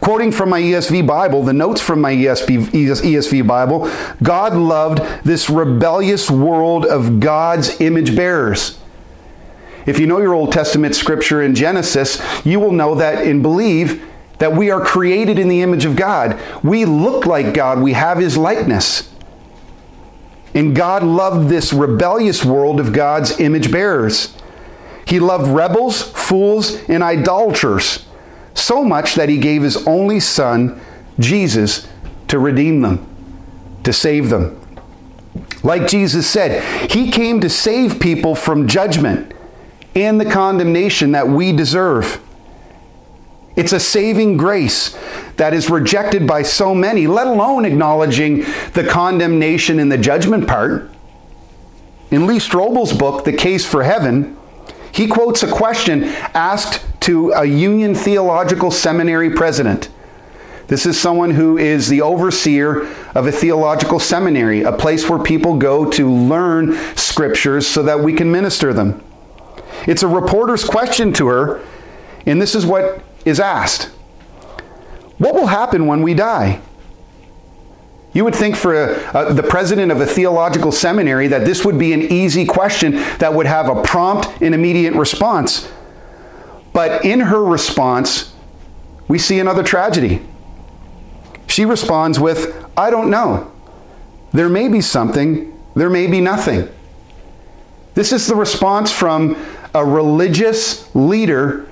Quoting 0.00 0.32
from 0.32 0.50
my 0.50 0.60
ESV 0.60 1.06
Bible, 1.06 1.42
the 1.42 1.52
notes 1.52 1.80
from 1.80 2.00
my 2.00 2.12
ESV, 2.12 2.66
ESV 2.68 3.46
Bible, 3.46 3.90
God 4.22 4.54
loved 4.54 5.24
this 5.24 5.50
rebellious 5.50 6.30
world 6.30 6.86
of 6.86 7.20
God's 7.20 7.80
image 7.80 8.14
bearers. 8.14 8.78
If 9.86 10.00
you 10.00 10.06
know 10.06 10.20
your 10.20 10.34
Old 10.34 10.52
Testament 10.52 10.96
scripture 10.96 11.42
in 11.42 11.54
Genesis, 11.54 12.20
you 12.44 12.58
will 12.58 12.72
know 12.72 12.96
that 12.96 13.24
and 13.24 13.42
believe 13.42 14.04
that 14.38 14.52
we 14.52 14.70
are 14.70 14.84
created 14.84 15.38
in 15.38 15.48
the 15.48 15.62
image 15.62 15.84
of 15.84 15.96
God. 15.96 16.40
We 16.62 16.84
look 16.84 17.24
like 17.24 17.54
God, 17.54 17.80
we 17.80 17.92
have 17.92 18.18
his 18.18 18.36
likeness. 18.36 19.12
And 20.54 20.74
God 20.74 21.02
loved 21.02 21.48
this 21.48 21.72
rebellious 21.72 22.44
world 22.44 22.80
of 22.80 22.92
God's 22.92 23.38
image 23.38 23.70
bearers. 23.70 24.34
He 25.06 25.20
loved 25.20 25.48
rebels, 25.48 26.02
fools, 26.02 26.76
and 26.88 27.02
idolaters 27.02 28.05
so 28.56 28.84
much 28.84 29.14
that 29.14 29.28
he 29.28 29.38
gave 29.38 29.62
his 29.62 29.86
only 29.86 30.20
son, 30.20 30.80
Jesus, 31.18 31.88
to 32.28 32.38
redeem 32.38 32.80
them, 32.80 33.06
to 33.84 33.92
save 33.92 34.30
them. 34.30 34.60
Like 35.62 35.88
Jesus 35.88 36.28
said, 36.28 36.90
he 36.90 37.10
came 37.10 37.40
to 37.40 37.48
save 37.48 38.00
people 38.00 38.34
from 38.34 38.68
judgment 38.68 39.32
and 39.94 40.20
the 40.20 40.30
condemnation 40.30 41.12
that 41.12 41.28
we 41.28 41.52
deserve. 41.52 42.20
It's 43.56 43.72
a 43.72 43.80
saving 43.80 44.36
grace 44.36 44.96
that 45.36 45.54
is 45.54 45.70
rejected 45.70 46.26
by 46.26 46.42
so 46.42 46.74
many, 46.74 47.06
let 47.06 47.26
alone 47.26 47.64
acknowledging 47.64 48.44
the 48.74 48.86
condemnation 48.88 49.78
and 49.78 49.90
the 49.90 49.98
judgment 49.98 50.46
part. 50.46 50.90
In 52.10 52.26
Lee 52.26 52.38
Strobel's 52.38 52.92
book, 52.92 53.24
The 53.24 53.32
Case 53.32 53.66
for 53.66 53.82
Heaven, 53.82 54.36
he 54.92 55.06
quotes 55.06 55.42
a 55.42 55.50
question 55.50 56.04
asked 56.34 56.84
to 57.06 57.30
a 57.30 57.44
Union 57.44 57.94
Theological 57.94 58.72
Seminary 58.72 59.30
president. 59.30 59.90
This 60.66 60.86
is 60.86 60.98
someone 60.98 61.30
who 61.30 61.56
is 61.56 61.88
the 61.88 62.02
overseer 62.02 62.82
of 63.14 63.28
a 63.28 63.32
theological 63.32 64.00
seminary, 64.00 64.62
a 64.62 64.72
place 64.72 65.08
where 65.08 65.20
people 65.20 65.56
go 65.56 65.88
to 65.92 66.12
learn 66.12 66.74
scriptures 66.96 67.64
so 67.64 67.84
that 67.84 68.00
we 68.00 68.12
can 68.12 68.32
minister 68.32 68.72
them. 68.72 69.04
It's 69.86 70.02
a 70.02 70.08
reporter's 70.08 70.64
question 70.64 71.12
to 71.12 71.28
her, 71.28 71.64
and 72.26 72.42
this 72.42 72.56
is 72.56 72.66
what 72.66 73.00
is 73.24 73.38
asked 73.38 73.84
What 75.18 75.34
will 75.34 75.46
happen 75.46 75.86
when 75.86 76.02
we 76.02 76.12
die? 76.12 76.60
You 78.14 78.24
would 78.24 78.34
think 78.34 78.56
for 78.56 78.74
a, 78.74 79.28
a, 79.28 79.32
the 79.32 79.44
president 79.44 79.92
of 79.92 80.00
a 80.00 80.06
theological 80.06 80.72
seminary 80.72 81.28
that 81.28 81.44
this 81.44 81.64
would 81.64 81.78
be 81.78 81.92
an 81.92 82.02
easy 82.02 82.44
question 82.46 82.94
that 83.18 83.32
would 83.32 83.46
have 83.46 83.68
a 83.68 83.80
prompt 83.82 84.42
and 84.42 84.56
immediate 84.56 84.94
response. 84.94 85.70
But 86.76 87.06
in 87.06 87.20
her 87.20 87.42
response, 87.42 88.34
we 89.08 89.18
see 89.18 89.40
another 89.40 89.62
tragedy. 89.62 90.20
She 91.46 91.64
responds 91.64 92.20
with, 92.20 92.54
I 92.76 92.90
don't 92.90 93.08
know. 93.08 93.50
There 94.34 94.50
may 94.50 94.68
be 94.68 94.82
something, 94.82 95.58
there 95.74 95.88
may 95.88 96.06
be 96.06 96.20
nothing. 96.20 96.68
This 97.94 98.12
is 98.12 98.26
the 98.26 98.34
response 98.34 98.92
from 98.92 99.42
a 99.74 99.86
religious 99.86 100.94
leader 100.94 101.66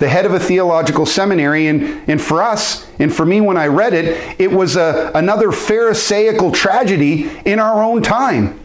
the 0.00 0.08
head 0.08 0.26
of 0.26 0.32
a 0.32 0.40
theological 0.40 1.06
seminary. 1.06 1.68
And, 1.68 2.08
and 2.08 2.20
for 2.20 2.42
us, 2.42 2.84
and 2.98 3.14
for 3.14 3.24
me 3.24 3.40
when 3.40 3.56
I 3.56 3.68
read 3.68 3.94
it, 3.94 4.40
it 4.40 4.50
was 4.50 4.74
a, 4.74 5.12
another 5.14 5.52
Pharisaical 5.52 6.50
tragedy 6.50 7.30
in 7.44 7.60
our 7.60 7.80
own 7.80 8.02
time. 8.02 8.58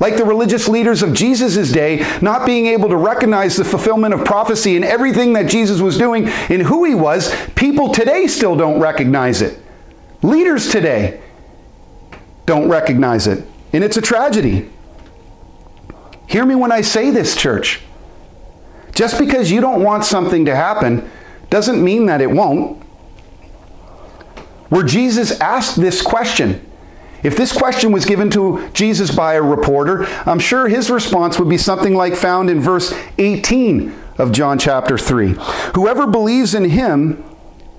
Like 0.00 0.16
the 0.16 0.24
religious 0.24 0.68
leaders 0.68 1.02
of 1.02 1.12
Jesus' 1.12 1.72
day, 1.72 2.06
not 2.22 2.46
being 2.46 2.66
able 2.66 2.88
to 2.88 2.96
recognize 2.96 3.56
the 3.56 3.64
fulfillment 3.64 4.14
of 4.14 4.24
prophecy 4.24 4.76
and 4.76 4.84
everything 4.84 5.32
that 5.32 5.48
Jesus 5.48 5.80
was 5.80 5.98
doing 5.98 6.28
and 6.28 6.62
who 6.62 6.84
he 6.84 6.94
was, 6.94 7.34
people 7.56 7.92
today 7.92 8.26
still 8.28 8.56
don't 8.56 8.80
recognize 8.80 9.42
it. 9.42 9.58
Leaders 10.22 10.70
today 10.70 11.20
don't 12.46 12.68
recognize 12.68 13.26
it. 13.26 13.44
And 13.72 13.82
it's 13.82 13.96
a 13.96 14.02
tragedy. 14.02 14.70
Hear 16.28 16.46
me 16.46 16.54
when 16.54 16.72
I 16.72 16.80
say 16.82 17.10
this, 17.10 17.36
church. 17.36 17.80
Just 18.92 19.18
because 19.18 19.50
you 19.50 19.60
don't 19.60 19.82
want 19.82 20.04
something 20.04 20.44
to 20.46 20.54
happen 20.54 21.10
doesn't 21.50 21.82
mean 21.82 22.06
that 22.06 22.20
it 22.20 22.30
won't. 22.30 22.82
Where 24.68 24.84
Jesus 24.84 25.40
asked 25.40 25.80
this 25.80 26.02
question, 26.02 26.67
if 27.22 27.36
this 27.36 27.52
question 27.52 27.92
was 27.92 28.04
given 28.04 28.30
to 28.30 28.68
Jesus 28.72 29.14
by 29.14 29.34
a 29.34 29.42
reporter, 29.42 30.04
I'm 30.26 30.38
sure 30.38 30.68
his 30.68 30.90
response 30.90 31.38
would 31.38 31.48
be 31.48 31.58
something 31.58 31.94
like 31.94 32.14
found 32.14 32.48
in 32.48 32.60
verse 32.60 32.94
18 33.18 33.94
of 34.18 34.32
John 34.32 34.58
chapter 34.58 34.96
3. 34.96 35.34
Whoever 35.74 36.06
believes 36.06 36.54
in 36.54 36.70
him 36.70 37.24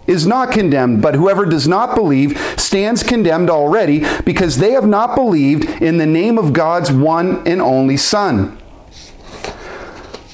is 0.07 0.25
not 0.25 0.51
condemned, 0.51 1.01
but 1.01 1.15
whoever 1.15 1.45
does 1.45 1.67
not 1.67 1.95
believe 1.95 2.37
stands 2.57 3.03
condemned 3.03 3.49
already 3.49 4.03
because 4.25 4.57
they 4.57 4.71
have 4.71 4.87
not 4.87 5.15
believed 5.15 5.65
in 5.81 5.97
the 5.97 6.05
name 6.05 6.37
of 6.37 6.51
God's 6.51 6.91
one 6.91 7.47
and 7.47 7.61
only 7.61 7.95
Son. 7.95 8.57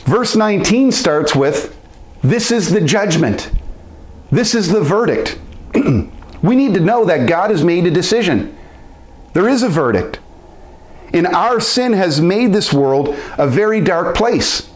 Verse 0.05 0.35
19 0.35 0.91
starts 0.91 1.35
with 1.35 1.77
This 2.21 2.51
is 2.51 2.71
the 2.71 2.81
judgment, 2.81 3.51
this 4.31 4.55
is 4.55 4.69
the 4.69 4.81
verdict. 4.81 5.37
we 6.41 6.55
need 6.55 6.73
to 6.73 6.79
know 6.79 7.05
that 7.05 7.27
God 7.27 7.49
has 7.49 7.63
made 7.63 7.85
a 7.85 7.91
decision. 7.91 8.55
There 9.35 9.49
is 9.49 9.63
a 9.63 9.69
verdict. 9.69 10.19
And 11.13 11.27
our 11.27 11.59
sin 11.59 11.91
has 11.91 12.21
made 12.21 12.53
this 12.53 12.71
world 12.71 13.09
a 13.37 13.45
very 13.45 13.81
dark 13.81 14.15
place. 14.15 14.71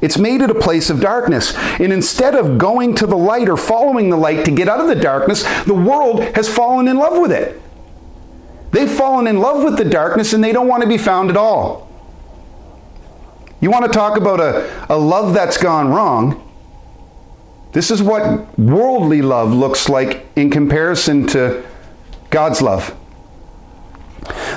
It's 0.00 0.16
made 0.16 0.42
it 0.42 0.50
a 0.50 0.54
place 0.54 0.90
of 0.90 1.00
darkness. 1.00 1.52
And 1.80 1.92
instead 1.92 2.36
of 2.36 2.56
going 2.56 2.94
to 2.96 3.06
the 3.06 3.16
light 3.16 3.48
or 3.48 3.56
following 3.56 4.08
the 4.08 4.16
light 4.16 4.44
to 4.44 4.52
get 4.52 4.68
out 4.68 4.80
of 4.80 4.86
the 4.86 4.94
darkness, 4.94 5.42
the 5.64 5.74
world 5.74 6.20
has 6.36 6.48
fallen 6.48 6.86
in 6.86 6.96
love 6.96 7.20
with 7.20 7.32
it. 7.32 7.60
They've 8.70 8.90
fallen 8.90 9.26
in 9.26 9.40
love 9.40 9.64
with 9.64 9.76
the 9.76 9.84
darkness 9.84 10.32
and 10.32 10.42
they 10.42 10.52
don't 10.52 10.68
want 10.68 10.84
to 10.84 10.88
be 10.88 10.98
found 10.98 11.28
at 11.28 11.36
all. 11.36 11.90
You 13.60 13.72
want 13.72 13.86
to 13.86 13.90
talk 13.90 14.16
about 14.16 14.38
a, 14.38 14.86
a 14.88 14.96
love 14.96 15.34
that's 15.34 15.56
gone 15.56 15.88
wrong? 15.88 16.48
This 17.72 17.90
is 17.90 18.04
what 18.04 18.56
worldly 18.56 19.20
love 19.20 19.52
looks 19.52 19.88
like 19.88 20.26
in 20.36 20.50
comparison 20.50 21.26
to 21.28 21.64
God's 22.30 22.62
love. 22.62 22.96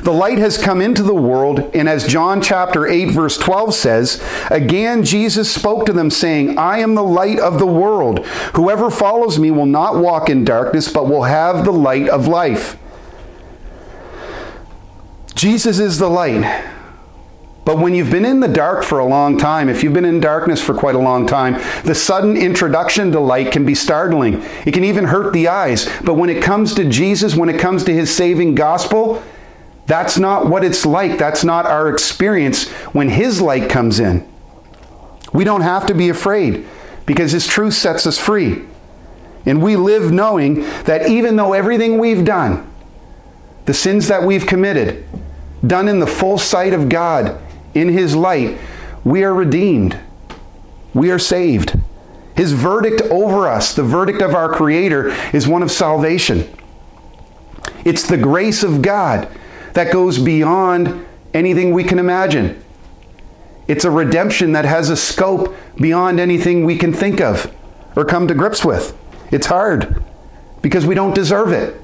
The 0.03 0.13
light 0.13 0.37
has 0.37 0.57
come 0.57 0.81
into 0.81 1.03
the 1.03 1.13
world, 1.13 1.71
and 1.73 1.89
as 1.89 2.07
John 2.07 2.41
chapter 2.41 2.87
8, 2.87 3.11
verse 3.11 3.37
12 3.37 3.73
says, 3.73 4.23
again 4.49 5.03
Jesus 5.03 5.53
spoke 5.53 5.85
to 5.85 5.93
them, 5.93 6.09
saying, 6.09 6.57
I 6.57 6.79
am 6.79 6.95
the 6.95 7.03
light 7.03 7.39
of 7.39 7.59
the 7.59 7.67
world. 7.67 8.25
Whoever 8.55 8.89
follows 8.89 9.39
me 9.39 9.51
will 9.51 9.65
not 9.65 9.95
walk 9.95 10.29
in 10.29 10.43
darkness, 10.43 10.91
but 10.91 11.07
will 11.07 11.23
have 11.23 11.65
the 11.65 11.73
light 11.73 12.09
of 12.09 12.27
life. 12.27 12.77
Jesus 15.35 15.79
is 15.79 15.99
the 15.99 16.09
light. 16.09 16.65
But 17.65 17.77
when 17.77 17.93
you've 17.93 18.09
been 18.09 18.25
in 18.25 18.39
the 18.39 18.47
dark 18.47 18.83
for 18.83 18.97
a 18.97 19.05
long 19.05 19.37
time, 19.37 19.69
if 19.69 19.83
you've 19.83 19.93
been 19.93 20.03
in 20.03 20.19
darkness 20.19 20.59
for 20.59 20.73
quite 20.73 20.95
a 20.95 20.99
long 20.99 21.27
time, 21.27 21.53
the 21.83 21.93
sudden 21.93 22.35
introduction 22.35 23.11
to 23.11 23.19
light 23.19 23.51
can 23.51 23.63
be 23.63 23.75
startling. 23.75 24.41
It 24.65 24.73
can 24.73 24.83
even 24.83 25.05
hurt 25.05 25.33
the 25.33 25.49
eyes. 25.49 25.87
But 26.03 26.15
when 26.15 26.31
it 26.31 26.41
comes 26.41 26.73
to 26.73 26.89
Jesus, 26.89 27.35
when 27.35 27.47
it 27.47 27.59
comes 27.59 27.83
to 27.83 27.93
his 27.93 28.15
saving 28.15 28.55
gospel, 28.55 29.21
that's 29.89 30.19
not 30.19 30.45
what 30.45 30.63
it's 30.63 30.85
like. 30.85 31.17
That's 31.17 31.43
not 31.43 31.65
our 31.65 31.89
experience 31.89 32.69
when 32.93 33.09
his 33.09 33.41
light 33.41 33.71
comes 33.71 33.99
in. 33.99 34.23
We 35.33 35.43
don't 35.43 35.61
have 35.61 35.87
to 35.87 35.95
be 35.95 36.09
afraid 36.09 36.67
because 37.07 37.31
his 37.31 37.47
truth 37.47 37.73
sets 37.73 38.05
us 38.05 38.19
free. 38.19 38.65
And 39.47 39.63
we 39.63 39.75
live 39.75 40.11
knowing 40.11 40.61
that 40.83 41.09
even 41.09 41.37
though 41.37 41.53
everything 41.53 41.97
we've 41.97 42.23
done, 42.23 42.71
the 43.65 43.73
sins 43.73 44.07
that 44.09 44.21
we've 44.21 44.45
committed, 44.45 45.05
done 45.65 45.87
in 45.87 45.97
the 45.97 46.05
full 46.07 46.37
sight 46.37 46.73
of 46.73 46.87
God, 46.87 47.41
in 47.73 47.89
His 47.89 48.15
light, 48.15 48.59
we 49.03 49.23
are 49.23 49.33
redeemed. 49.33 49.99
We 50.93 51.09
are 51.09 51.19
saved. 51.19 51.79
His 52.35 52.53
verdict 52.53 53.01
over 53.09 53.47
us, 53.47 53.73
the 53.73 53.83
verdict 53.83 54.21
of 54.21 54.35
our 54.35 54.53
Creator, 54.53 55.15
is 55.33 55.47
one 55.47 55.63
of 55.63 55.71
salvation. 55.71 56.47
It's 57.83 58.07
the 58.07 58.17
grace 58.17 58.61
of 58.61 58.83
God 58.83 59.27
that 59.79 59.93
goes 59.93 60.19
beyond 60.19 61.05
anything 61.33 61.71
we 61.71 61.85
can 61.85 61.99
imagine. 61.99 62.61
It's 63.69 63.85
a 63.85 63.91
redemption 63.91 64.51
that 64.51 64.65
has 64.65 64.89
a 64.89 64.97
scope 64.97 65.55
beyond 65.77 66.19
anything 66.19 66.65
we 66.65 66.77
can 66.77 66.91
think 66.91 67.21
of 67.21 67.49
or 67.95 68.03
come 68.03 68.27
to 68.27 68.33
grips 68.33 68.65
with. 68.65 68.93
It's 69.31 69.47
hard 69.47 70.03
because 70.61 70.85
we 70.85 70.95
don't 70.95 71.15
deserve 71.15 71.53
it. 71.53 71.79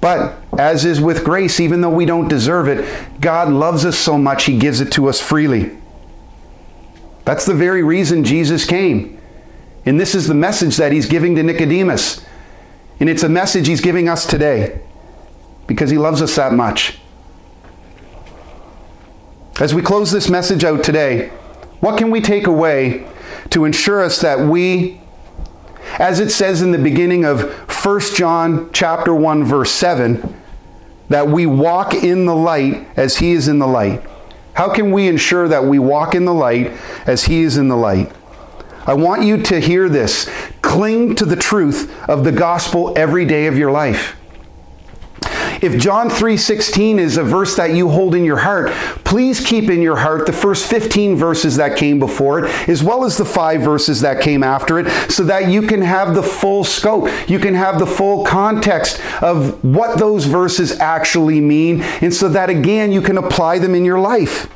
But 0.00 0.38
as 0.58 0.86
is 0.86 1.02
with 1.02 1.22
grace, 1.22 1.60
even 1.60 1.82
though 1.82 1.90
we 1.90 2.06
don't 2.06 2.28
deserve 2.28 2.66
it, 2.66 3.20
God 3.20 3.50
loves 3.50 3.84
us 3.84 3.98
so 3.98 4.16
much, 4.16 4.44
He 4.44 4.58
gives 4.58 4.80
it 4.80 4.90
to 4.92 5.10
us 5.10 5.20
freely. 5.20 5.76
That's 7.26 7.44
the 7.44 7.54
very 7.54 7.82
reason 7.82 8.24
Jesus 8.24 8.64
came. 8.64 9.20
And 9.84 10.00
this 10.00 10.14
is 10.14 10.28
the 10.28 10.34
message 10.34 10.78
that 10.78 10.92
He's 10.92 11.06
giving 11.06 11.34
to 11.34 11.42
Nicodemus. 11.42 12.24
And 13.00 13.10
it's 13.10 13.22
a 13.22 13.28
message 13.28 13.66
He's 13.66 13.82
giving 13.82 14.08
us 14.08 14.24
today 14.24 14.80
because 15.66 15.90
He 15.90 15.98
loves 15.98 16.22
us 16.22 16.36
that 16.36 16.52
much. 16.52 16.98
As 19.58 19.74
we 19.74 19.82
close 19.82 20.10
this 20.10 20.28
message 20.28 20.64
out 20.64 20.84
today, 20.84 21.28
what 21.80 21.98
can 21.98 22.10
we 22.10 22.20
take 22.20 22.46
away 22.46 23.06
to 23.50 23.64
ensure 23.64 24.02
us 24.02 24.20
that 24.20 24.40
we 24.40 25.00
as 25.98 26.20
it 26.20 26.30
says 26.30 26.62
in 26.62 26.72
the 26.72 26.78
beginning 26.78 27.24
of 27.24 27.42
1 27.84 28.00
John 28.14 28.70
chapter 28.72 29.14
1 29.14 29.44
verse 29.44 29.70
7 29.70 30.42
that 31.08 31.28
we 31.28 31.46
walk 31.46 31.94
in 31.94 32.26
the 32.26 32.34
light 32.34 32.86
as 32.96 33.18
he 33.18 33.32
is 33.32 33.48
in 33.48 33.58
the 33.58 33.66
light. 33.66 34.02
How 34.54 34.72
can 34.72 34.90
we 34.90 35.06
ensure 35.06 35.46
that 35.48 35.64
we 35.64 35.78
walk 35.78 36.14
in 36.14 36.24
the 36.24 36.34
light 36.34 36.72
as 37.06 37.26
he 37.26 37.42
is 37.42 37.56
in 37.56 37.68
the 37.68 37.76
light? 37.76 38.10
I 38.86 38.94
want 38.94 39.22
you 39.22 39.40
to 39.42 39.60
hear 39.60 39.88
this. 39.88 40.28
Cling 40.62 41.14
to 41.16 41.24
the 41.24 41.36
truth 41.36 41.92
of 42.08 42.24
the 42.24 42.32
gospel 42.32 42.92
every 42.96 43.24
day 43.24 43.46
of 43.46 43.56
your 43.56 43.70
life. 43.70 44.16
If 45.62 45.78
John 45.78 46.10
3:16 46.10 46.98
is 46.98 47.16
a 47.16 47.22
verse 47.22 47.56
that 47.56 47.72
you 47.74 47.88
hold 47.88 48.14
in 48.14 48.24
your 48.24 48.38
heart, 48.38 48.70
please 49.04 49.40
keep 49.40 49.70
in 49.70 49.80
your 49.80 49.96
heart 49.96 50.26
the 50.26 50.32
first 50.32 50.66
15 50.66 51.16
verses 51.16 51.56
that 51.56 51.76
came 51.76 51.98
before 51.98 52.44
it 52.44 52.68
as 52.68 52.82
well 52.82 53.04
as 53.04 53.16
the 53.16 53.24
5 53.24 53.62
verses 53.62 54.00
that 54.02 54.20
came 54.20 54.42
after 54.42 54.78
it 54.78 54.88
so 55.10 55.22
that 55.24 55.48
you 55.48 55.62
can 55.62 55.80
have 55.80 56.14
the 56.14 56.22
full 56.22 56.64
scope. 56.64 57.08
You 57.28 57.38
can 57.38 57.54
have 57.54 57.78
the 57.78 57.86
full 57.86 58.24
context 58.24 59.00
of 59.22 59.62
what 59.64 59.98
those 59.98 60.26
verses 60.26 60.78
actually 60.78 61.40
mean 61.40 61.82
and 62.00 62.12
so 62.12 62.28
that 62.28 62.50
again 62.50 62.92
you 62.92 63.00
can 63.00 63.18
apply 63.18 63.58
them 63.58 63.74
in 63.74 63.84
your 63.84 63.98
life. 63.98 64.48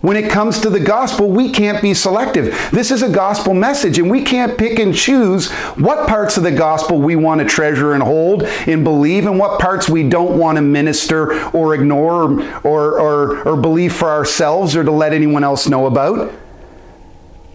When 0.00 0.16
it 0.16 0.30
comes 0.30 0.60
to 0.60 0.70
the 0.70 0.80
gospel, 0.80 1.28
we 1.28 1.50
can't 1.50 1.82
be 1.82 1.92
selective. 1.92 2.58
This 2.72 2.90
is 2.90 3.02
a 3.02 3.08
gospel 3.10 3.52
message, 3.52 3.98
and 3.98 4.10
we 4.10 4.22
can't 4.22 4.56
pick 4.56 4.78
and 4.78 4.94
choose 4.94 5.50
what 5.76 6.08
parts 6.08 6.38
of 6.38 6.42
the 6.42 6.52
gospel 6.52 6.98
we 6.98 7.16
want 7.16 7.42
to 7.42 7.46
treasure 7.46 7.92
and 7.92 8.02
hold 8.02 8.44
and 8.44 8.82
believe, 8.82 9.26
and 9.26 9.38
what 9.38 9.60
parts 9.60 9.90
we 9.90 10.08
don't 10.08 10.38
want 10.38 10.56
to 10.56 10.62
minister 10.62 11.50
or 11.50 11.74
ignore 11.74 12.40
or, 12.64 12.98
or, 12.98 13.46
or, 13.46 13.56
believe 13.58 13.92
for 13.92 14.08
ourselves 14.08 14.74
or 14.74 14.84
to 14.84 14.90
let 14.90 15.12
anyone 15.12 15.44
else 15.44 15.68
know 15.68 15.84
about. 15.84 16.32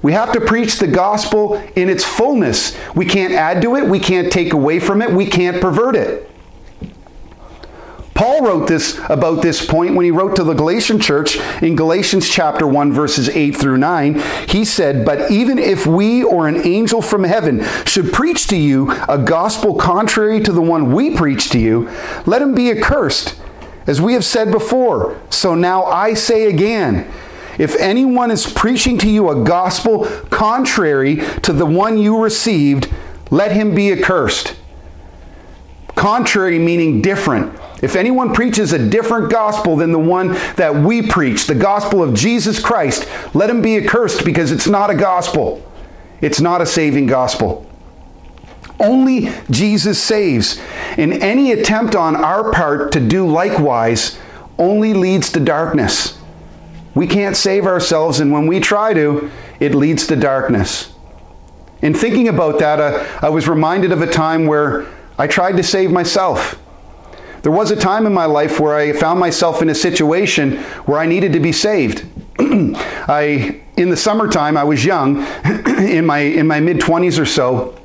We 0.04 0.14
have 0.14 0.32
to 0.34 0.42
preach 0.42 0.78
the 0.78 0.88
gospel 0.88 1.56
in 1.76 1.90
its 1.90 2.04
fullness. 2.04 2.78
We 2.94 3.08
can't 3.08 3.34
add 3.34 3.64
to 3.64 3.76
it, 3.76 3.90
we 3.90 4.00
can't 4.00 4.32
take 4.32 4.54
away 4.54 4.80
from 4.80 5.02
it, 5.02 5.12
we 5.12 5.26
can't 5.26 5.60
pervert 5.60 5.96
it. 5.96 6.30
Paul 8.16 8.44
wrote 8.44 8.68
this 8.68 8.98
about 9.10 9.42
this 9.42 9.64
point 9.66 9.94
when 9.94 10.06
he 10.06 10.10
wrote 10.10 10.38
to 10.38 10.44
the 10.46 10.54
Galatian 10.54 11.02
church 11.02 11.38
in 11.62 11.76
Galatians 11.76 12.30
chapter 12.30 12.66
1 12.66 12.94
verses 12.94 13.28
8 13.28 13.58
through 13.58 13.78
9. 13.78 14.22
He 14.48 14.64
said, 14.64 15.04
"But 15.04 15.30
even 15.30 15.60
if 15.60 15.86
we 15.86 16.24
or 16.24 16.48
an 16.48 16.66
angel 16.66 17.02
from 17.02 17.26
heaven 17.26 17.66
should 17.86 18.14
preach 18.14 18.48
to 18.48 18.56
you 18.56 18.90
a 19.10 19.18
gospel 19.18 19.76
contrary 19.76 20.40
to 20.40 20.54
the 20.54 20.62
one 20.62 20.94
we 20.94 21.10
preach 21.10 21.50
to 21.50 21.60
you, 21.60 21.90
let 22.26 22.42
him 22.42 22.56
be 22.56 22.72
accursed." 22.72 23.36
As 23.86 24.02
we 24.02 24.14
have 24.14 24.24
said 24.24 24.50
before, 24.50 25.16
so 25.30 25.54
now 25.54 25.84
I 25.84 26.14
say 26.14 26.46
again, 26.46 27.04
if 27.58 27.76
anyone 27.82 28.32
is 28.32 28.48
preaching 28.48 28.98
to 29.00 29.10
you 29.10 29.30
a 29.30 29.44
gospel 29.44 30.08
contrary 30.30 31.22
to 31.42 31.52
the 31.52 31.66
one 31.66 31.98
you 31.98 32.18
received, 32.18 32.88
let 33.30 33.52
him 33.52 33.76
be 33.76 33.92
accursed. 33.92 34.54
Contrary 35.96 36.60
meaning 36.60 37.02
different. 37.02 37.52
If 37.86 37.96
anyone 37.96 38.34
preaches 38.34 38.74
a 38.74 38.90
different 38.90 39.30
gospel 39.30 39.76
than 39.76 39.92
the 39.92 40.00
one 40.00 40.30
that 40.56 40.74
we 40.74 41.04
preach, 41.04 41.46
the 41.46 41.54
gospel 41.54 42.02
of 42.02 42.16
Jesus 42.16 42.60
Christ, 42.60 43.08
let 43.36 43.48
him 43.48 43.62
be 43.62 43.78
accursed 43.78 44.26
because 44.26 44.52
it's 44.52 44.66
not 44.66 44.90
a 44.90 44.96
gospel. 44.96 45.64
It's 46.20 46.42
not 46.42 46.62
a 46.62 46.66
saving 46.66 47.06
gospel. 47.06 47.70
Only 48.80 49.32
Jesus 49.52 50.02
saves. 50.02 50.60
And 50.98 51.14
any 51.14 51.52
attempt 51.52 51.96
on 51.96 52.16
our 52.16 52.52
part 52.52 52.92
to 52.94 53.00
do 53.00 53.28
likewise 53.28 54.18
only 54.58 54.96
leads 54.96 55.32
to 55.34 55.40
darkness. 55.40 56.18
We 56.96 57.06
can't 57.06 57.38
save 57.38 57.68
ourselves, 57.68 58.20
and 58.20 58.32
when 58.32 58.48
we 58.48 58.62
try 58.62 58.96
to, 58.96 59.30
it 59.60 59.76
leads 59.76 60.08
to 60.08 60.16
darkness. 60.16 60.92
In 61.84 61.94
thinking 61.94 62.30
about 62.30 62.58
that, 62.58 62.80
uh, 62.80 63.06
I 63.22 63.30
was 63.30 63.48
reminded 63.48 63.92
of 63.92 64.02
a 64.02 64.12
time 64.12 64.48
where 64.48 64.88
I 65.20 65.28
tried 65.28 65.58
to 65.58 65.64
save 65.64 65.92
myself. 65.92 66.60
There 67.46 67.52
was 67.52 67.70
a 67.70 67.76
time 67.76 68.08
in 68.08 68.14
my 68.16 68.26
life 68.26 68.60
where 68.60 68.76
I 68.76 68.92
found 68.92 69.20
myself 69.20 69.62
in 69.62 69.70
a 69.70 69.76
situation 69.76 70.58
where 70.88 70.98
I 70.98 71.06
needed 71.06 71.32
to 71.34 71.40
be 71.40 71.52
saved. 71.52 72.04
I 72.40 73.62
in 73.78 73.92
the 73.92 73.96
summertime 73.96 74.58
I 74.58 74.64
was 74.64 74.84
young 74.84 75.18
in 75.78 76.08
my 76.08 76.22
in 76.22 76.48
my 76.48 76.60
mid 76.60 76.78
20s 76.78 77.22
or 77.22 77.26
so 77.28 77.80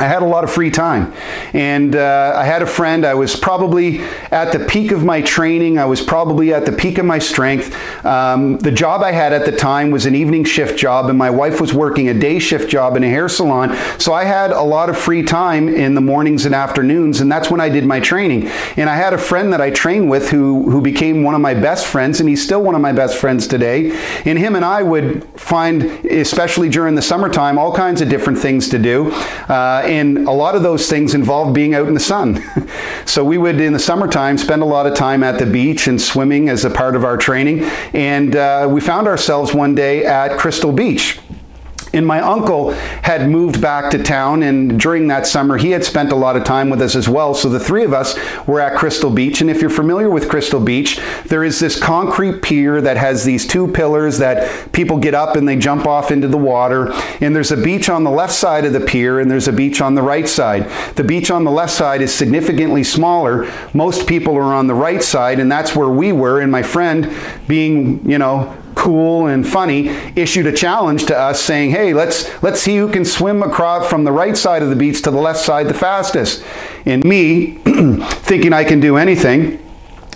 I 0.00 0.04
had 0.04 0.22
a 0.22 0.26
lot 0.26 0.42
of 0.42 0.50
free 0.50 0.70
time. 0.70 1.12
And 1.52 1.94
uh, 1.94 2.32
I 2.34 2.44
had 2.44 2.62
a 2.62 2.66
friend, 2.66 3.06
I 3.06 3.14
was 3.14 3.36
probably 3.36 4.00
at 4.32 4.52
the 4.52 4.58
peak 4.58 4.90
of 4.90 5.04
my 5.04 5.22
training, 5.22 5.78
I 5.78 5.84
was 5.84 6.02
probably 6.02 6.52
at 6.52 6.66
the 6.66 6.72
peak 6.72 6.98
of 6.98 7.06
my 7.06 7.18
strength. 7.18 7.74
Um, 8.04 8.58
the 8.58 8.72
job 8.72 9.02
I 9.02 9.12
had 9.12 9.32
at 9.32 9.44
the 9.44 9.52
time 9.52 9.90
was 9.92 10.06
an 10.06 10.14
evening 10.14 10.44
shift 10.44 10.78
job, 10.78 11.08
and 11.08 11.16
my 11.16 11.30
wife 11.30 11.60
was 11.60 11.72
working 11.72 12.08
a 12.08 12.14
day 12.14 12.38
shift 12.38 12.68
job 12.68 12.96
in 12.96 13.04
a 13.04 13.08
hair 13.08 13.28
salon. 13.28 13.76
So 13.98 14.12
I 14.12 14.24
had 14.24 14.50
a 14.50 14.62
lot 14.62 14.90
of 14.90 14.98
free 14.98 15.22
time 15.22 15.68
in 15.68 15.94
the 15.94 16.00
mornings 16.00 16.44
and 16.44 16.54
afternoons, 16.54 17.20
and 17.20 17.30
that's 17.30 17.50
when 17.50 17.60
I 17.60 17.68
did 17.68 17.84
my 17.84 18.00
training. 18.00 18.48
And 18.76 18.90
I 18.90 18.96
had 18.96 19.12
a 19.12 19.18
friend 19.18 19.52
that 19.52 19.60
I 19.60 19.70
trained 19.70 20.10
with 20.10 20.30
who, 20.30 20.70
who 20.70 20.80
became 20.80 21.22
one 21.22 21.34
of 21.34 21.40
my 21.40 21.54
best 21.54 21.86
friends, 21.86 22.18
and 22.18 22.28
he's 22.28 22.42
still 22.42 22.62
one 22.62 22.74
of 22.74 22.80
my 22.80 22.92
best 22.92 23.16
friends 23.16 23.46
today. 23.46 23.92
And 24.24 24.38
him 24.38 24.56
and 24.56 24.64
I 24.64 24.82
would 24.82 25.24
find, 25.38 25.82
especially 26.06 26.68
during 26.68 26.96
the 26.96 27.02
summertime, 27.02 27.58
all 27.58 27.74
kinds 27.74 28.00
of 28.00 28.08
different 28.08 28.38
things 28.38 28.68
to 28.70 28.78
do. 28.78 29.12
Uh, 29.48 29.83
and 29.84 30.26
a 30.26 30.32
lot 30.32 30.54
of 30.54 30.62
those 30.62 30.88
things 30.88 31.14
involved 31.14 31.54
being 31.54 31.74
out 31.74 31.88
in 31.88 31.94
the 31.94 32.00
sun. 32.00 32.42
so 33.06 33.24
we 33.24 33.38
would, 33.38 33.60
in 33.60 33.72
the 33.72 33.78
summertime, 33.78 34.38
spend 34.38 34.62
a 34.62 34.66
lot 34.66 34.86
of 34.86 34.94
time 34.94 35.22
at 35.22 35.38
the 35.38 35.46
beach 35.46 35.86
and 35.86 36.00
swimming 36.00 36.48
as 36.48 36.64
a 36.64 36.70
part 36.70 36.96
of 36.96 37.04
our 37.04 37.16
training. 37.16 37.62
And 37.92 38.36
uh, 38.36 38.68
we 38.70 38.80
found 38.80 39.06
ourselves 39.06 39.54
one 39.54 39.74
day 39.74 40.04
at 40.04 40.38
Crystal 40.38 40.72
Beach. 40.72 41.18
And 41.94 42.06
my 42.06 42.20
uncle 42.20 42.72
had 43.02 43.30
moved 43.30 43.60
back 43.60 43.90
to 43.92 44.02
town, 44.02 44.42
and 44.42 44.78
during 44.80 45.06
that 45.08 45.26
summer, 45.26 45.56
he 45.56 45.70
had 45.70 45.84
spent 45.84 46.12
a 46.12 46.16
lot 46.16 46.36
of 46.36 46.44
time 46.44 46.68
with 46.68 46.82
us 46.82 46.96
as 46.96 47.08
well. 47.08 47.34
So 47.34 47.48
the 47.48 47.60
three 47.60 47.84
of 47.84 47.92
us 47.92 48.18
were 48.46 48.60
at 48.60 48.76
Crystal 48.76 49.10
Beach. 49.10 49.40
And 49.40 49.48
if 49.48 49.60
you're 49.60 49.70
familiar 49.70 50.10
with 50.10 50.28
Crystal 50.28 50.60
Beach, 50.60 51.00
there 51.26 51.44
is 51.44 51.60
this 51.60 51.80
concrete 51.80 52.42
pier 52.42 52.80
that 52.80 52.96
has 52.96 53.24
these 53.24 53.46
two 53.46 53.68
pillars 53.68 54.18
that 54.18 54.72
people 54.72 54.98
get 54.98 55.14
up 55.14 55.36
and 55.36 55.48
they 55.48 55.56
jump 55.56 55.86
off 55.86 56.10
into 56.10 56.26
the 56.26 56.36
water. 56.36 56.92
And 57.20 57.34
there's 57.34 57.52
a 57.52 57.56
beach 57.56 57.88
on 57.88 58.02
the 58.04 58.10
left 58.10 58.32
side 58.32 58.64
of 58.64 58.72
the 58.72 58.80
pier, 58.80 59.20
and 59.20 59.30
there's 59.30 59.48
a 59.48 59.52
beach 59.52 59.80
on 59.80 59.94
the 59.94 60.02
right 60.02 60.28
side. 60.28 60.68
The 60.96 61.04
beach 61.04 61.30
on 61.30 61.44
the 61.44 61.50
left 61.50 61.72
side 61.72 62.02
is 62.02 62.12
significantly 62.12 62.82
smaller. 62.82 63.50
Most 63.72 64.08
people 64.08 64.36
are 64.36 64.54
on 64.54 64.66
the 64.66 64.74
right 64.74 65.02
side, 65.02 65.38
and 65.38 65.50
that's 65.50 65.76
where 65.76 65.88
we 65.88 66.12
were. 66.12 66.40
And 66.40 66.50
my 66.50 66.62
friend, 66.62 67.14
being, 67.46 68.08
you 68.10 68.18
know, 68.18 68.56
cool 68.74 69.26
and 69.26 69.46
funny, 69.46 69.88
issued 70.16 70.46
a 70.46 70.52
challenge 70.52 71.06
to 71.06 71.16
us 71.16 71.40
saying, 71.40 71.70
hey, 71.70 71.94
let's, 71.94 72.30
let's 72.42 72.60
see 72.60 72.76
who 72.76 72.90
can 72.90 73.04
swim 73.04 73.42
across 73.42 73.88
from 73.88 74.04
the 74.04 74.12
right 74.12 74.36
side 74.36 74.62
of 74.62 74.70
the 74.70 74.76
beach 74.76 75.02
to 75.02 75.10
the 75.10 75.18
left 75.18 75.40
side 75.40 75.68
the 75.68 75.74
fastest. 75.74 76.44
And 76.86 77.04
me, 77.04 77.52
thinking 77.64 78.52
I 78.52 78.64
can 78.64 78.80
do 78.80 78.96
anything, 78.96 79.60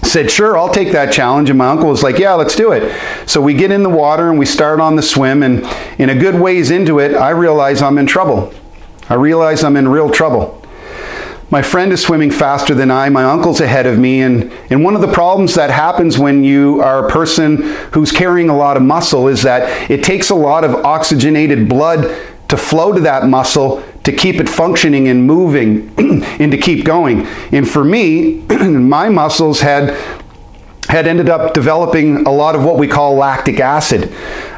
said, 0.02 0.30
Sure, 0.30 0.56
I'll 0.56 0.72
take 0.72 0.92
that 0.92 1.12
challenge. 1.12 1.50
And 1.50 1.58
my 1.58 1.68
uncle 1.68 1.88
was 1.88 2.02
like, 2.02 2.18
Yeah, 2.18 2.34
let's 2.34 2.56
do 2.56 2.72
it. 2.72 2.92
So 3.28 3.40
we 3.40 3.54
get 3.54 3.70
in 3.70 3.82
the 3.82 3.90
water 3.90 4.30
and 4.30 4.38
we 4.38 4.46
start 4.46 4.80
on 4.80 4.96
the 4.96 5.02
swim. 5.02 5.42
And 5.42 5.64
in 5.98 6.10
a 6.10 6.18
good 6.18 6.34
ways 6.34 6.70
into 6.70 6.98
it, 6.98 7.14
I 7.14 7.30
realize 7.30 7.82
I'm 7.82 7.98
in 7.98 8.06
trouble. 8.06 8.52
I 9.08 9.14
realize 9.14 9.64
I'm 9.64 9.76
in 9.76 9.88
real 9.88 10.10
trouble. 10.10 10.57
My 11.50 11.62
friend 11.62 11.92
is 11.92 12.02
swimming 12.02 12.30
faster 12.30 12.74
than 12.74 12.90
I. 12.90 13.08
My 13.08 13.24
uncle's 13.24 13.60
ahead 13.60 13.86
of 13.86 13.98
me. 13.98 14.20
And, 14.20 14.52
and 14.68 14.84
one 14.84 14.94
of 14.94 15.00
the 15.00 15.10
problems 15.10 15.54
that 15.54 15.70
happens 15.70 16.18
when 16.18 16.44
you 16.44 16.82
are 16.82 17.06
a 17.06 17.10
person 17.10 17.56
who's 17.92 18.12
carrying 18.12 18.50
a 18.50 18.56
lot 18.56 18.76
of 18.76 18.82
muscle 18.82 19.28
is 19.28 19.42
that 19.42 19.90
it 19.90 20.04
takes 20.04 20.28
a 20.28 20.34
lot 20.34 20.62
of 20.62 20.74
oxygenated 20.84 21.66
blood 21.66 22.14
to 22.48 22.56
flow 22.58 22.92
to 22.92 23.00
that 23.00 23.26
muscle 23.26 23.82
to 24.04 24.12
keep 24.12 24.36
it 24.36 24.48
functioning 24.48 25.08
and 25.08 25.26
moving 25.26 25.92
and 26.38 26.52
to 26.52 26.58
keep 26.58 26.84
going. 26.84 27.26
And 27.50 27.68
for 27.68 27.82
me, 27.82 28.40
my 28.48 29.08
muscles 29.08 29.60
had 29.60 29.96
had 30.88 31.06
ended 31.06 31.28
up 31.28 31.52
developing 31.52 32.26
a 32.26 32.30
lot 32.30 32.54
of 32.54 32.64
what 32.64 32.78
we 32.78 32.88
call 32.88 33.14
lactic 33.14 33.60
acid. 33.60 34.10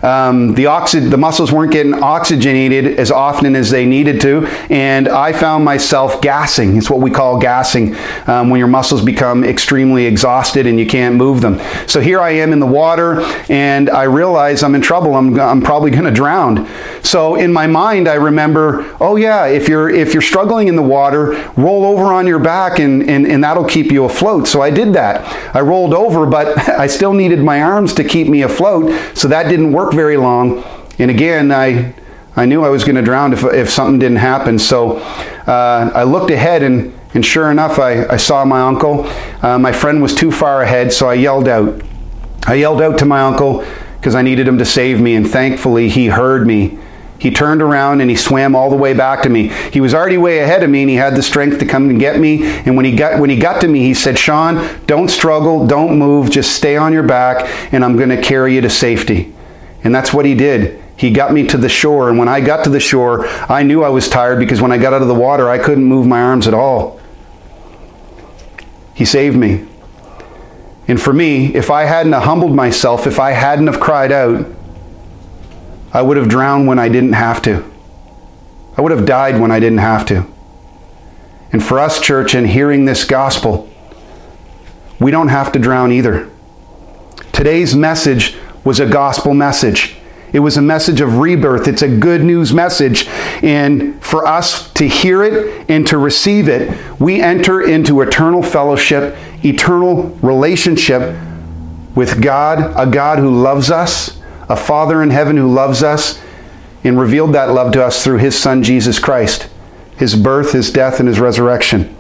Um, 0.03 0.55
the, 0.55 0.67
oxy- 0.67 1.01
the 1.01 1.17
muscles 1.17 1.53
weren't 1.53 1.73
getting 1.73 1.95
oxygenated 1.95 2.99
as 2.99 3.11
often 3.11 3.55
as 3.55 3.71
they 3.71 3.87
needed 3.87 4.21
to, 4.23 4.47
and 4.71 5.09
I 5.09 5.33
found 5.33 5.65
myself 5.65 6.21
gassing. 6.21 6.77
It's 6.77 6.89
what 6.89 7.01
we 7.01 7.11
call 7.11 7.39
gassing 7.39 7.97
um, 8.27 8.51
when 8.51 8.59
your 8.59 8.69
muscles 8.69 9.05
become 9.05 9.45
extremely 9.45 10.07
exhausted 10.07 10.67
and 10.67 10.79
you 10.79 10.87
can't 10.87 11.17
move 11.17 11.41
them. 11.41 11.61
So 11.87 12.01
here 12.01 12.21
I 12.21 12.31
am 12.31 12.53
in 12.53 12.61
the 12.61 12.67
water, 12.67 13.21
and 13.49 13.91
I 13.91 14.05
realize 14.05 14.63
I'm 14.63 14.75
in 14.75 14.83
trouble. 14.83 15.15
I'm, 15.15 15.39
I'm 15.39 15.61
probably 15.61 15.91
going 15.91 16.05
to 16.05 16.11
drown. 16.11 16.69
So 17.03 17.35
in 17.35 17.53
my 17.53 17.67
mind, 17.67 18.09
I 18.09 18.15
remember, 18.15 18.97
oh 19.01 19.17
yeah, 19.17 19.47
if 19.47 19.69
you're 19.69 19.91
if 19.91 20.13
you're 20.13 20.23
struggling 20.23 20.69
in 20.69 20.77
the 20.77 20.83
water, 20.83 21.33
roll 21.57 21.85
over 21.85 22.13
on 22.13 22.27
your 22.27 22.39
back, 22.39 22.79
and, 22.79 23.09
and, 23.09 23.27
and 23.27 23.43
that'll 23.43 23.65
keep 23.65 23.91
you 23.91 24.05
afloat. 24.05 24.47
So 24.47 24.61
I 24.61 24.71
did 24.71 24.93
that. 24.95 25.27
I 25.55 25.61
rolled 25.61 25.95
over, 25.95 26.27
but 26.27 26.57
I 26.69 26.87
still 26.87 27.13
needed 27.13 27.41
my 27.41 27.63
arms 27.63 27.95
to 27.95 28.05
keep 28.05 28.29
me 28.29 28.43
afloat, 28.43 28.93
so 29.15 29.29
that 29.29 29.49
didn't 29.49 29.73
work 29.91 29.97
very 29.97 30.17
long. 30.17 30.63
And 30.99 31.11
again, 31.11 31.51
I, 31.51 31.95
I 32.37 32.47
knew 32.47 32.65
I 32.65 32.69
was 32.69 32.85
going 32.85 32.97
to 32.97 33.03
drown 33.03 33.33
if, 33.33 33.43
if 33.45 33.71
something 33.71 33.99
didn't 33.99 34.19
happen. 34.19 34.59
So 34.59 34.99
uh, 34.99 35.91
I 35.95 36.05
looked 36.05 36.31
ahead, 36.31 36.63
and, 36.63 36.97
and 37.15 37.25
sure 37.27 37.51
enough, 37.51 37.79
I, 37.79 38.07
I 38.07 38.17
saw 38.17 38.45
my 38.45 38.61
uncle. 38.61 39.07
Uh, 39.43 39.59
my 39.59 39.73
friend 39.73 40.01
was 40.01 40.15
too 40.15 40.31
far 40.31 40.63
ahead, 40.63 40.93
so 40.93 41.09
I 41.09 41.15
yelled 41.15 41.49
out. 41.49 41.83
I 42.47 42.55
yelled 42.55 42.81
out 42.81 42.99
to 43.01 43.05
my 43.05 43.23
uncle 43.23 43.65
because 43.97 44.15
I 44.15 44.23
needed 44.23 44.47
him 44.47 44.59
to 44.59 44.65
save 44.65 45.01
me, 45.01 45.15
and 45.17 45.29
thankfully 45.29 45.89
he 45.89 46.07
heard 46.07 46.47
me. 46.47 46.79
He 47.19 47.31
turned 47.31 47.61
around 47.61 48.01
and 48.01 48.09
he 48.09 48.17
swam 48.17 48.57
all 48.57 48.71
the 48.71 48.77
way 48.77 48.95
back 48.95 49.25
to 49.25 49.29
me. 49.29 49.49
He 49.49 49.83
was 49.83 49.93
already 49.93 50.17
way 50.17 50.39
ahead 50.39 50.63
of 50.63 50.71
me 50.71 50.81
and 50.81 50.89
he 50.89 50.97
had 50.97 51.15
the 51.15 51.23
strength 51.23 51.59
to 51.59 51.67
come 51.67 51.91
and 51.91 52.01
get 52.01 52.19
me. 52.19 52.45
And 52.45 52.77
when 52.77 52.87
he 52.87 52.97
got 52.97 53.21
when 53.21 53.29
he 53.29 53.37
got 53.37 53.61
to 53.61 53.69
me, 53.69 53.81
he 53.81 53.93
said, 53.93 54.19
"Sean, 54.19 54.67
don't 54.87 55.11
struggle, 55.11 55.67
don't 55.67 55.99
move, 55.99 56.31
just 56.31 56.57
stay 56.57 56.79
on 56.79 56.95
your 56.95 57.03
back 57.03 57.47
and 57.75 57.85
I'm 57.85 57.99
going 57.99 58.09
to 58.09 58.23
carry 58.23 58.55
you 58.55 58.63
to 58.63 58.71
safety." 58.71 59.35
And 59.83 59.95
that's 59.95 60.13
what 60.13 60.25
he 60.25 60.35
did. 60.35 60.83
He 60.97 61.11
got 61.11 61.33
me 61.33 61.47
to 61.47 61.57
the 61.57 61.69
shore, 61.69 62.11
and 62.11 62.19
when 62.19 62.29
I 62.29 62.41
got 62.41 62.65
to 62.65 62.71
the 62.71 62.81
shore, 62.81 63.27
I 63.27 63.63
knew 63.63 63.83
I 63.83 63.89
was 63.89 64.09
tired 64.09 64.39
because 64.39 64.61
when 64.61 64.71
I 64.71 64.77
got 64.77 64.93
out 64.93 65.01
of 65.01 65.09
the 65.09 65.15
water, 65.15 65.49
I 65.49 65.59
couldn't 65.59 65.85
move 65.85 66.07
my 66.07 66.21
arms 66.21 66.47
at 66.47 66.53
all. 66.53 67.01
He 68.95 69.07
saved 69.07 69.37
me. 69.37 69.67
And 70.87 71.01
for 71.01 71.13
me, 71.13 71.55
if 71.55 71.71
I 71.71 71.85
hadn't 71.85 72.13
humbled 72.13 72.55
myself, 72.55 73.07
if 73.07 73.19
I 73.19 73.31
hadn't 73.31 73.69
have 73.69 73.81
cried 73.81 74.13
out, 74.13 74.45
I 75.93 76.03
would 76.03 76.19
have 76.19 76.29
drowned 76.29 76.67
when 76.67 76.79
I 76.79 76.89
didn't 76.89 77.15
have 77.15 77.41
to. 77.43 77.65
I 78.77 78.83
would 78.83 78.93
have 78.93 79.07
died 79.07 79.41
when 79.41 79.51
I 79.51 79.59
didn't 79.59 79.79
have 79.79 80.05
to. 80.07 80.27
And 81.53 81.65
for 81.65 81.79
us, 81.79 82.01
church, 82.01 82.35
in 82.35 82.45
hearing 82.45 82.85
this 82.85 83.05
gospel, 83.05 83.69
we 85.01 85.11
don't 85.11 85.29
have 85.29 85.53
to 85.53 85.59
drown 85.59 85.93
either. 85.93 86.29
Today's 87.33 87.75
message 87.75 88.37
was 88.65 88.81
a 88.81 88.87
gospel 88.87 89.35
message. 89.35 89.97
It 90.33 90.41
was 90.41 90.57
a 90.57 90.63
message 90.63 91.01
of 91.01 91.19
rebirth. 91.19 91.67
It's 91.67 91.83
a 91.83 91.89
good 91.89 92.23
news 92.23 92.53
message. 92.53 93.09
And 93.43 94.03
for 94.03 94.27
us 94.27 94.73
to 94.75 94.87
hear 94.87 95.23
it 95.25 95.69
and 95.69 95.87
to 95.89 95.99
receive 95.99 96.49
it, 96.49 96.79
we 97.01 97.21
enter 97.21 97.61
into 97.61 98.01
eternal 98.01 98.43
fellowship, 98.43 99.17
eternal 99.45 100.11
relationship 100.23 101.19
with 101.95 102.23
God, 102.23 102.73
a 102.77 102.91
God 102.91 103.19
who 103.19 103.43
loves 103.43 103.71
us, 103.71 104.21
a 104.49 104.57
Father 104.57 105.03
in 105.03 105.11
heaven 105.11 105.37
who 105.37 105.53
loves 105.53 105.83
us 105.83 106.21
and 106.85 106.99
revealed 106.99 107.35
that 107.35 107.51
love 107.51 107.73
to 107.73 107.85
us 107.85 108.03
through 108.03 108.19
his 108.19 108.39
Son, 108.39 108.63
Jesus 108.63 108.99
Christ, 108.99 109.49
his 109.97 110.15
birth, 110.15 110.53
his 110.53 110.71
death, 110.71 110.99
and 110.99 111.09
his 111.09 111.21
resurrection. 111.21 111.95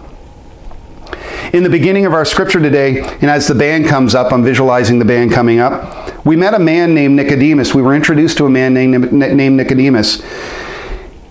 In 1.53 1.65
the 1.65 1.69
beginning 1.69 2.07
of 2.07 2.15
our 2.15 2.25
scripture 2.25 2.61
today, 2.61 3.01
and 3.01 3.25
as 3.25 3.49
the 3.49 3.55
band 3.55 3.87
comes 3.87 4.15
up, 4.15 4.33
I'm 4.33 4.45
visualizing 4.45 5.01
the 5.01 5.05
band 5.05 5.33
coming 5.33 5.59
up, 5.59 6.00
we 6.25 6.37
met 6.37 6.55
a 6.55 6.59
man 6.59 6.95
named 6.95 7.17
Nicodemus. 7.17 7.75
We 7.75 7.83
were 7.83 7.95
introduced 7.95 8.37
to 8.39 8.47
a 8.47 8.51
man 8.51 8.75
named, 8.75 9.13
named 9.13 9.57
Nicodemus. 9.57 10.23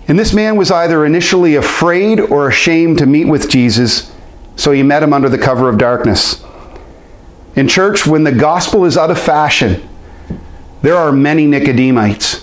And 0.08 0.18
this 0.18 0.32
man 0.32 0.56
was 0.56 0.72
either 0.72 1.04
initially 1.04 1.54
afraid 1.54 2.18
or 2.18 2.48
ashamed 2.48 2.98
to 2.98 3.06
meet 3.06 3.26
with 3.26 3.48
Jesus, 3.48 4.12
so 4.56 4.72
he 4.72 4.82
met 4.82 5.02
him 5.02 5.12
under 5.12 5.28
the 5.28 5.38
cover 5.38 5.68
of 5.68 5.78
darkness. 5.78 6.44
In 7.54 7.68
church, 7.68 8.06
when 8.06 8.24
the 8.24 8.32
gospel 8.32 8.84
is 8.84 8.96
out 8.96 9.10
of 9.10 9.20
fashion, 9.20 9.88
there 10.82 10.96
are 10.96 11.12
many 11.12 11.46
Nicodemites. 11.46 12.42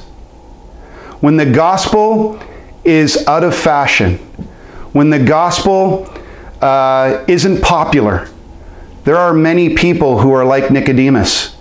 When 1.19 1.35
the 1.35 1.45
gospel 1.45 2.41
is 2.85 3.27
out 3.27 3.43
of 3.43 3.53
fashion, 3.53 4.17
when 4.93 5.09
the 5.09 5.19
gospel 5.19 6.07
uh, 6.61 7.25
isn't 7.27 7.61
popular, 7.61 8.29
there 9.03 9.17
are 9.17 9.33
many 9.33 9.75
people 9.75 10.19
who 10.19 10.31
are 10.31 10.45
like 10.45 10.71
Nicodemus. 10.71 11.56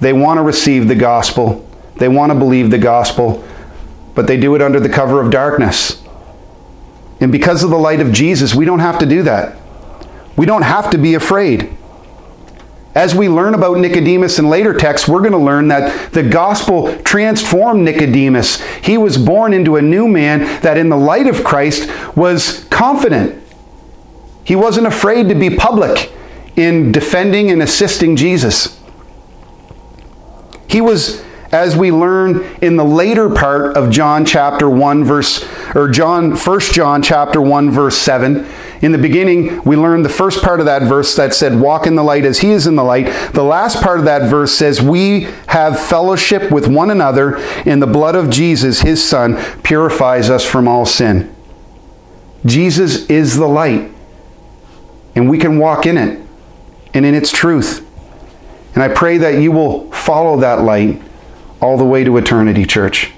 They 0.00 0.12
want 0.12 0.38
to 0.38 0.42
receive 0.42 0.88
the 0.88 0.94
gospel, 0.94 1.68
they 1.96 2.08
want 2.08 2.32
to 2.32 2.38
believe 2.38 2.70
the 2.70 2.78
gospel, 2.78 3.46
but 4.14 4.26
they 4.26 4.36
do 4.36 4.54
it 4.54 4.62
under 4.62 4.80
the 4.80 4.88
cover 4.88 5.20
of 5.20 5.30
darkness. 5.30 6.02
And 7.20 7.32
because 7.32 7.62
of 7.64 7.70
the 7.70 7.78
light 7.78 8.00
of 8.00 8.12
Jesus, 8.12 8.54
we 8.54 8.64
don't 8.64 8.80
have 8.80 8.98
to 8.98 9.06
do 9.06 9.22
that. 9.22 9.56
We 10.36 10.44
don't 10.44 10.62
have 10.62 10.90
to 10.90 10.98
be 10.98 11.14
afraid. 11.14 11.76
As 12.94 13.14
we 13.14 13.28
learn 13.28 13.54
about 13.54 13.76
Nicodemus 13.76 14.38
in 14.38 14.48
later 14.48 14.72
texts, 14.72 15.06
we're 15.06 15.20
going 15.20 15.32
to 15.32 15.38
learn 15.38 15.68
that 15.68 16.12
the 16.12 16.22
gospel 16.22 16.96
transformed 17.02 17.84
Nicodemus. 17.84 18.62
He 18.82 18.96
was 18.96 19.18
born 19.18 19.52
into 19.52 19.76
a 19.76 19.82
new 19.82 20.08
man 20.08 20.40
that, 20.62 20.78
in 20.78 20.88
the 20.88 20.96
light 20.96 21.26
of 21.26 21.44
Christ, 21.44 21.90
was 22.16 22.64
confident. 22.70 23.42
He 24.44 24.56
wasn't 24.56 24.86
afraid 24.86 25.28
to 25.28 25.34
be 25.34 25.50
public 25.50 26.10
in 26.56 26.90
defending 26.90 27.50
and 27.50 27.62
assisting 27.62 28.16
Jesus. 28.16 28.80
He 30.68 30.80
was 30.80 31.24
as 31.52 31.76
we 31.76 31.92
learn 31.92 32.44
in 32.60 32.76
the 32.76 32.84
later 32.84 33.30
part 33.30 33.76
of 33.76 33.90
John 33.90 34.26
chapter 34.26 34.68
1 34.68 35.04
verse 35.04 35.46
or 35.74 35.88
John 35.88 36.36
1 36.36 36.60
John 36.60 37.02
chapter 37.02 37.40
1 37.40 37.70
verse 37.70 37.96
7 37.96 38.46
in 38.82 38.92
the 38.92 38.98
beginning, 38.98 39.62
we 39.62 39.74
learned 39.76 40.04
the 40.04 40.10
first 40.10 40.42
part 40.42 40.60
of 40.60 40.66
that 40.66 40.82
verse 40.82 41.16
that 41.16 41.34
said, 41.34 41.58
Walk 41.58 41.86
in 41.86 41.94
the 41.94 42.02
light 42.02 42.24
as 42.24 42.40
he 42.40 42.50
is 42.50 42.66
in 42.66 42.76
the 42.76 42.84
light. 42.84 43.06
The 43.32 43.42
last 43.42 43.82
part 43.82 43.98
of 43.98 44.04
that 44.04 44.28
verse 44.28 44.52
says, 44.52 44.82
We 44.82 45.28
have 45.48 45.80
fellowship 45.80 46.50
with 46.50 46.66
one 46.66 46.90
another, 46.90 47.38
and 47.64 47.80
the 47.80 47.86
blood 47.86 48.14
of 48.14 48.28
Jesus, 48.28 48.82
his 48.82 49.02
son, 49.02 49.42
purifies 49.62 50.28
us 50.28 50.44
from 50.44 50.68
all 50.68 50.84
sin. 50.84 51.34
Jesus 52.44 53.06
is 53.06 53.36
the 53.36 53.48
light, 53.48 53.90
and 55.14 55.28
we 55.30 55.38
can 55.38 55.58
walk 55.58 55.86
in 55.86 55.96
it 55.96 56.20
and 56.92 57.06
in 57.06 57.14
its 57.14 57.32
truth. 57.32 57.85
And 58.76 58.82
I 58.82 58.88
pray 58.88 59.16
that 59.18 59.40
you 59.40 59.52
will 59.52 59.90
follow 59.90 60.38
that 60.40 60.60
light 60.60 61.00
all 61.62 61.78
the 61.78 61.84
way 61.84 62.04
to 62.04 62.18
eternity, 62.18 62.66
church. 62.66 63.10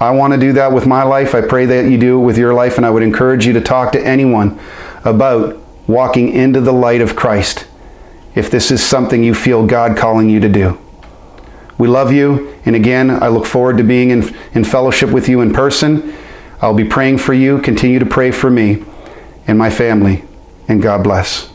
I 0.00 0.12
want 0.12 0.32
to 0.32 0.38
do 0.38 0.54
that 0.54 0.72
with 0.72 0.86
my 0.86 1.02
life. 1.02 1.34
I 1.34 1.42
pray 1.42 1.66
that 1.66 1.90
you 1.90 1.98
do 1.98 2.18
it 2.18 2.24
with 2.24 2.38
your 2.38 2.54
life, 2.54 2.78
and 2.78 2.86
I 2.86 2.90
would 2.90 3.02
encourage 3.02 3.46
you 3.46 3.52
to 3.52 3.60
talk 3.60 3.92
to 3.92 4.00
anyone 4.00 4.58
about 5.04 5.58
walking 5.86 6.32
into 6.32 6.62
the 6.62 6.72
light 6.72 7.02
of 7.02 7.16
Christ 7.16 7.66
if 8.34 8.50
this 8.50 8.70
is 8.70 8.82
something 8.82 9.22
you 9.22 9.34
feel 9.34 9.66
God 9.66 9.96
calling 9.96 10.30
you 10.30 10.40
to 10.40 10.48
do. 10.48 10.78
We 11.76 11.86
love 11.86 12.10
you, 12.10 12.56
and 12.64 12.74
again, 12.74 13.10
I 13.10 13.28
look 13.28 13.44
forward 13.44 13.76
to 13.76 13.84
being 13.84 14.10
in, 14.10 14.34
in 14.54 14.64
fellowship 14.64 15.10
with 15.10 15.28
you 15.28 15.42
in 15.42 15.52
person. 15.52 16.14
I'll 16.62 16.74
be 16.74 16.84
praying 16.84 17.18
for 17.18 17.34
you. 17.34 17.60
Continue 17.60 17.98
to 17.98 18.06
pray 18.06 18.30
for 18.30 18.48
me 18.48 18.84
and 19.46 19.58
my 19.58 19.68
family, 19.68 20.24
and 20.66 20.80
God 20.80 21.04
bless. 21.04 21.52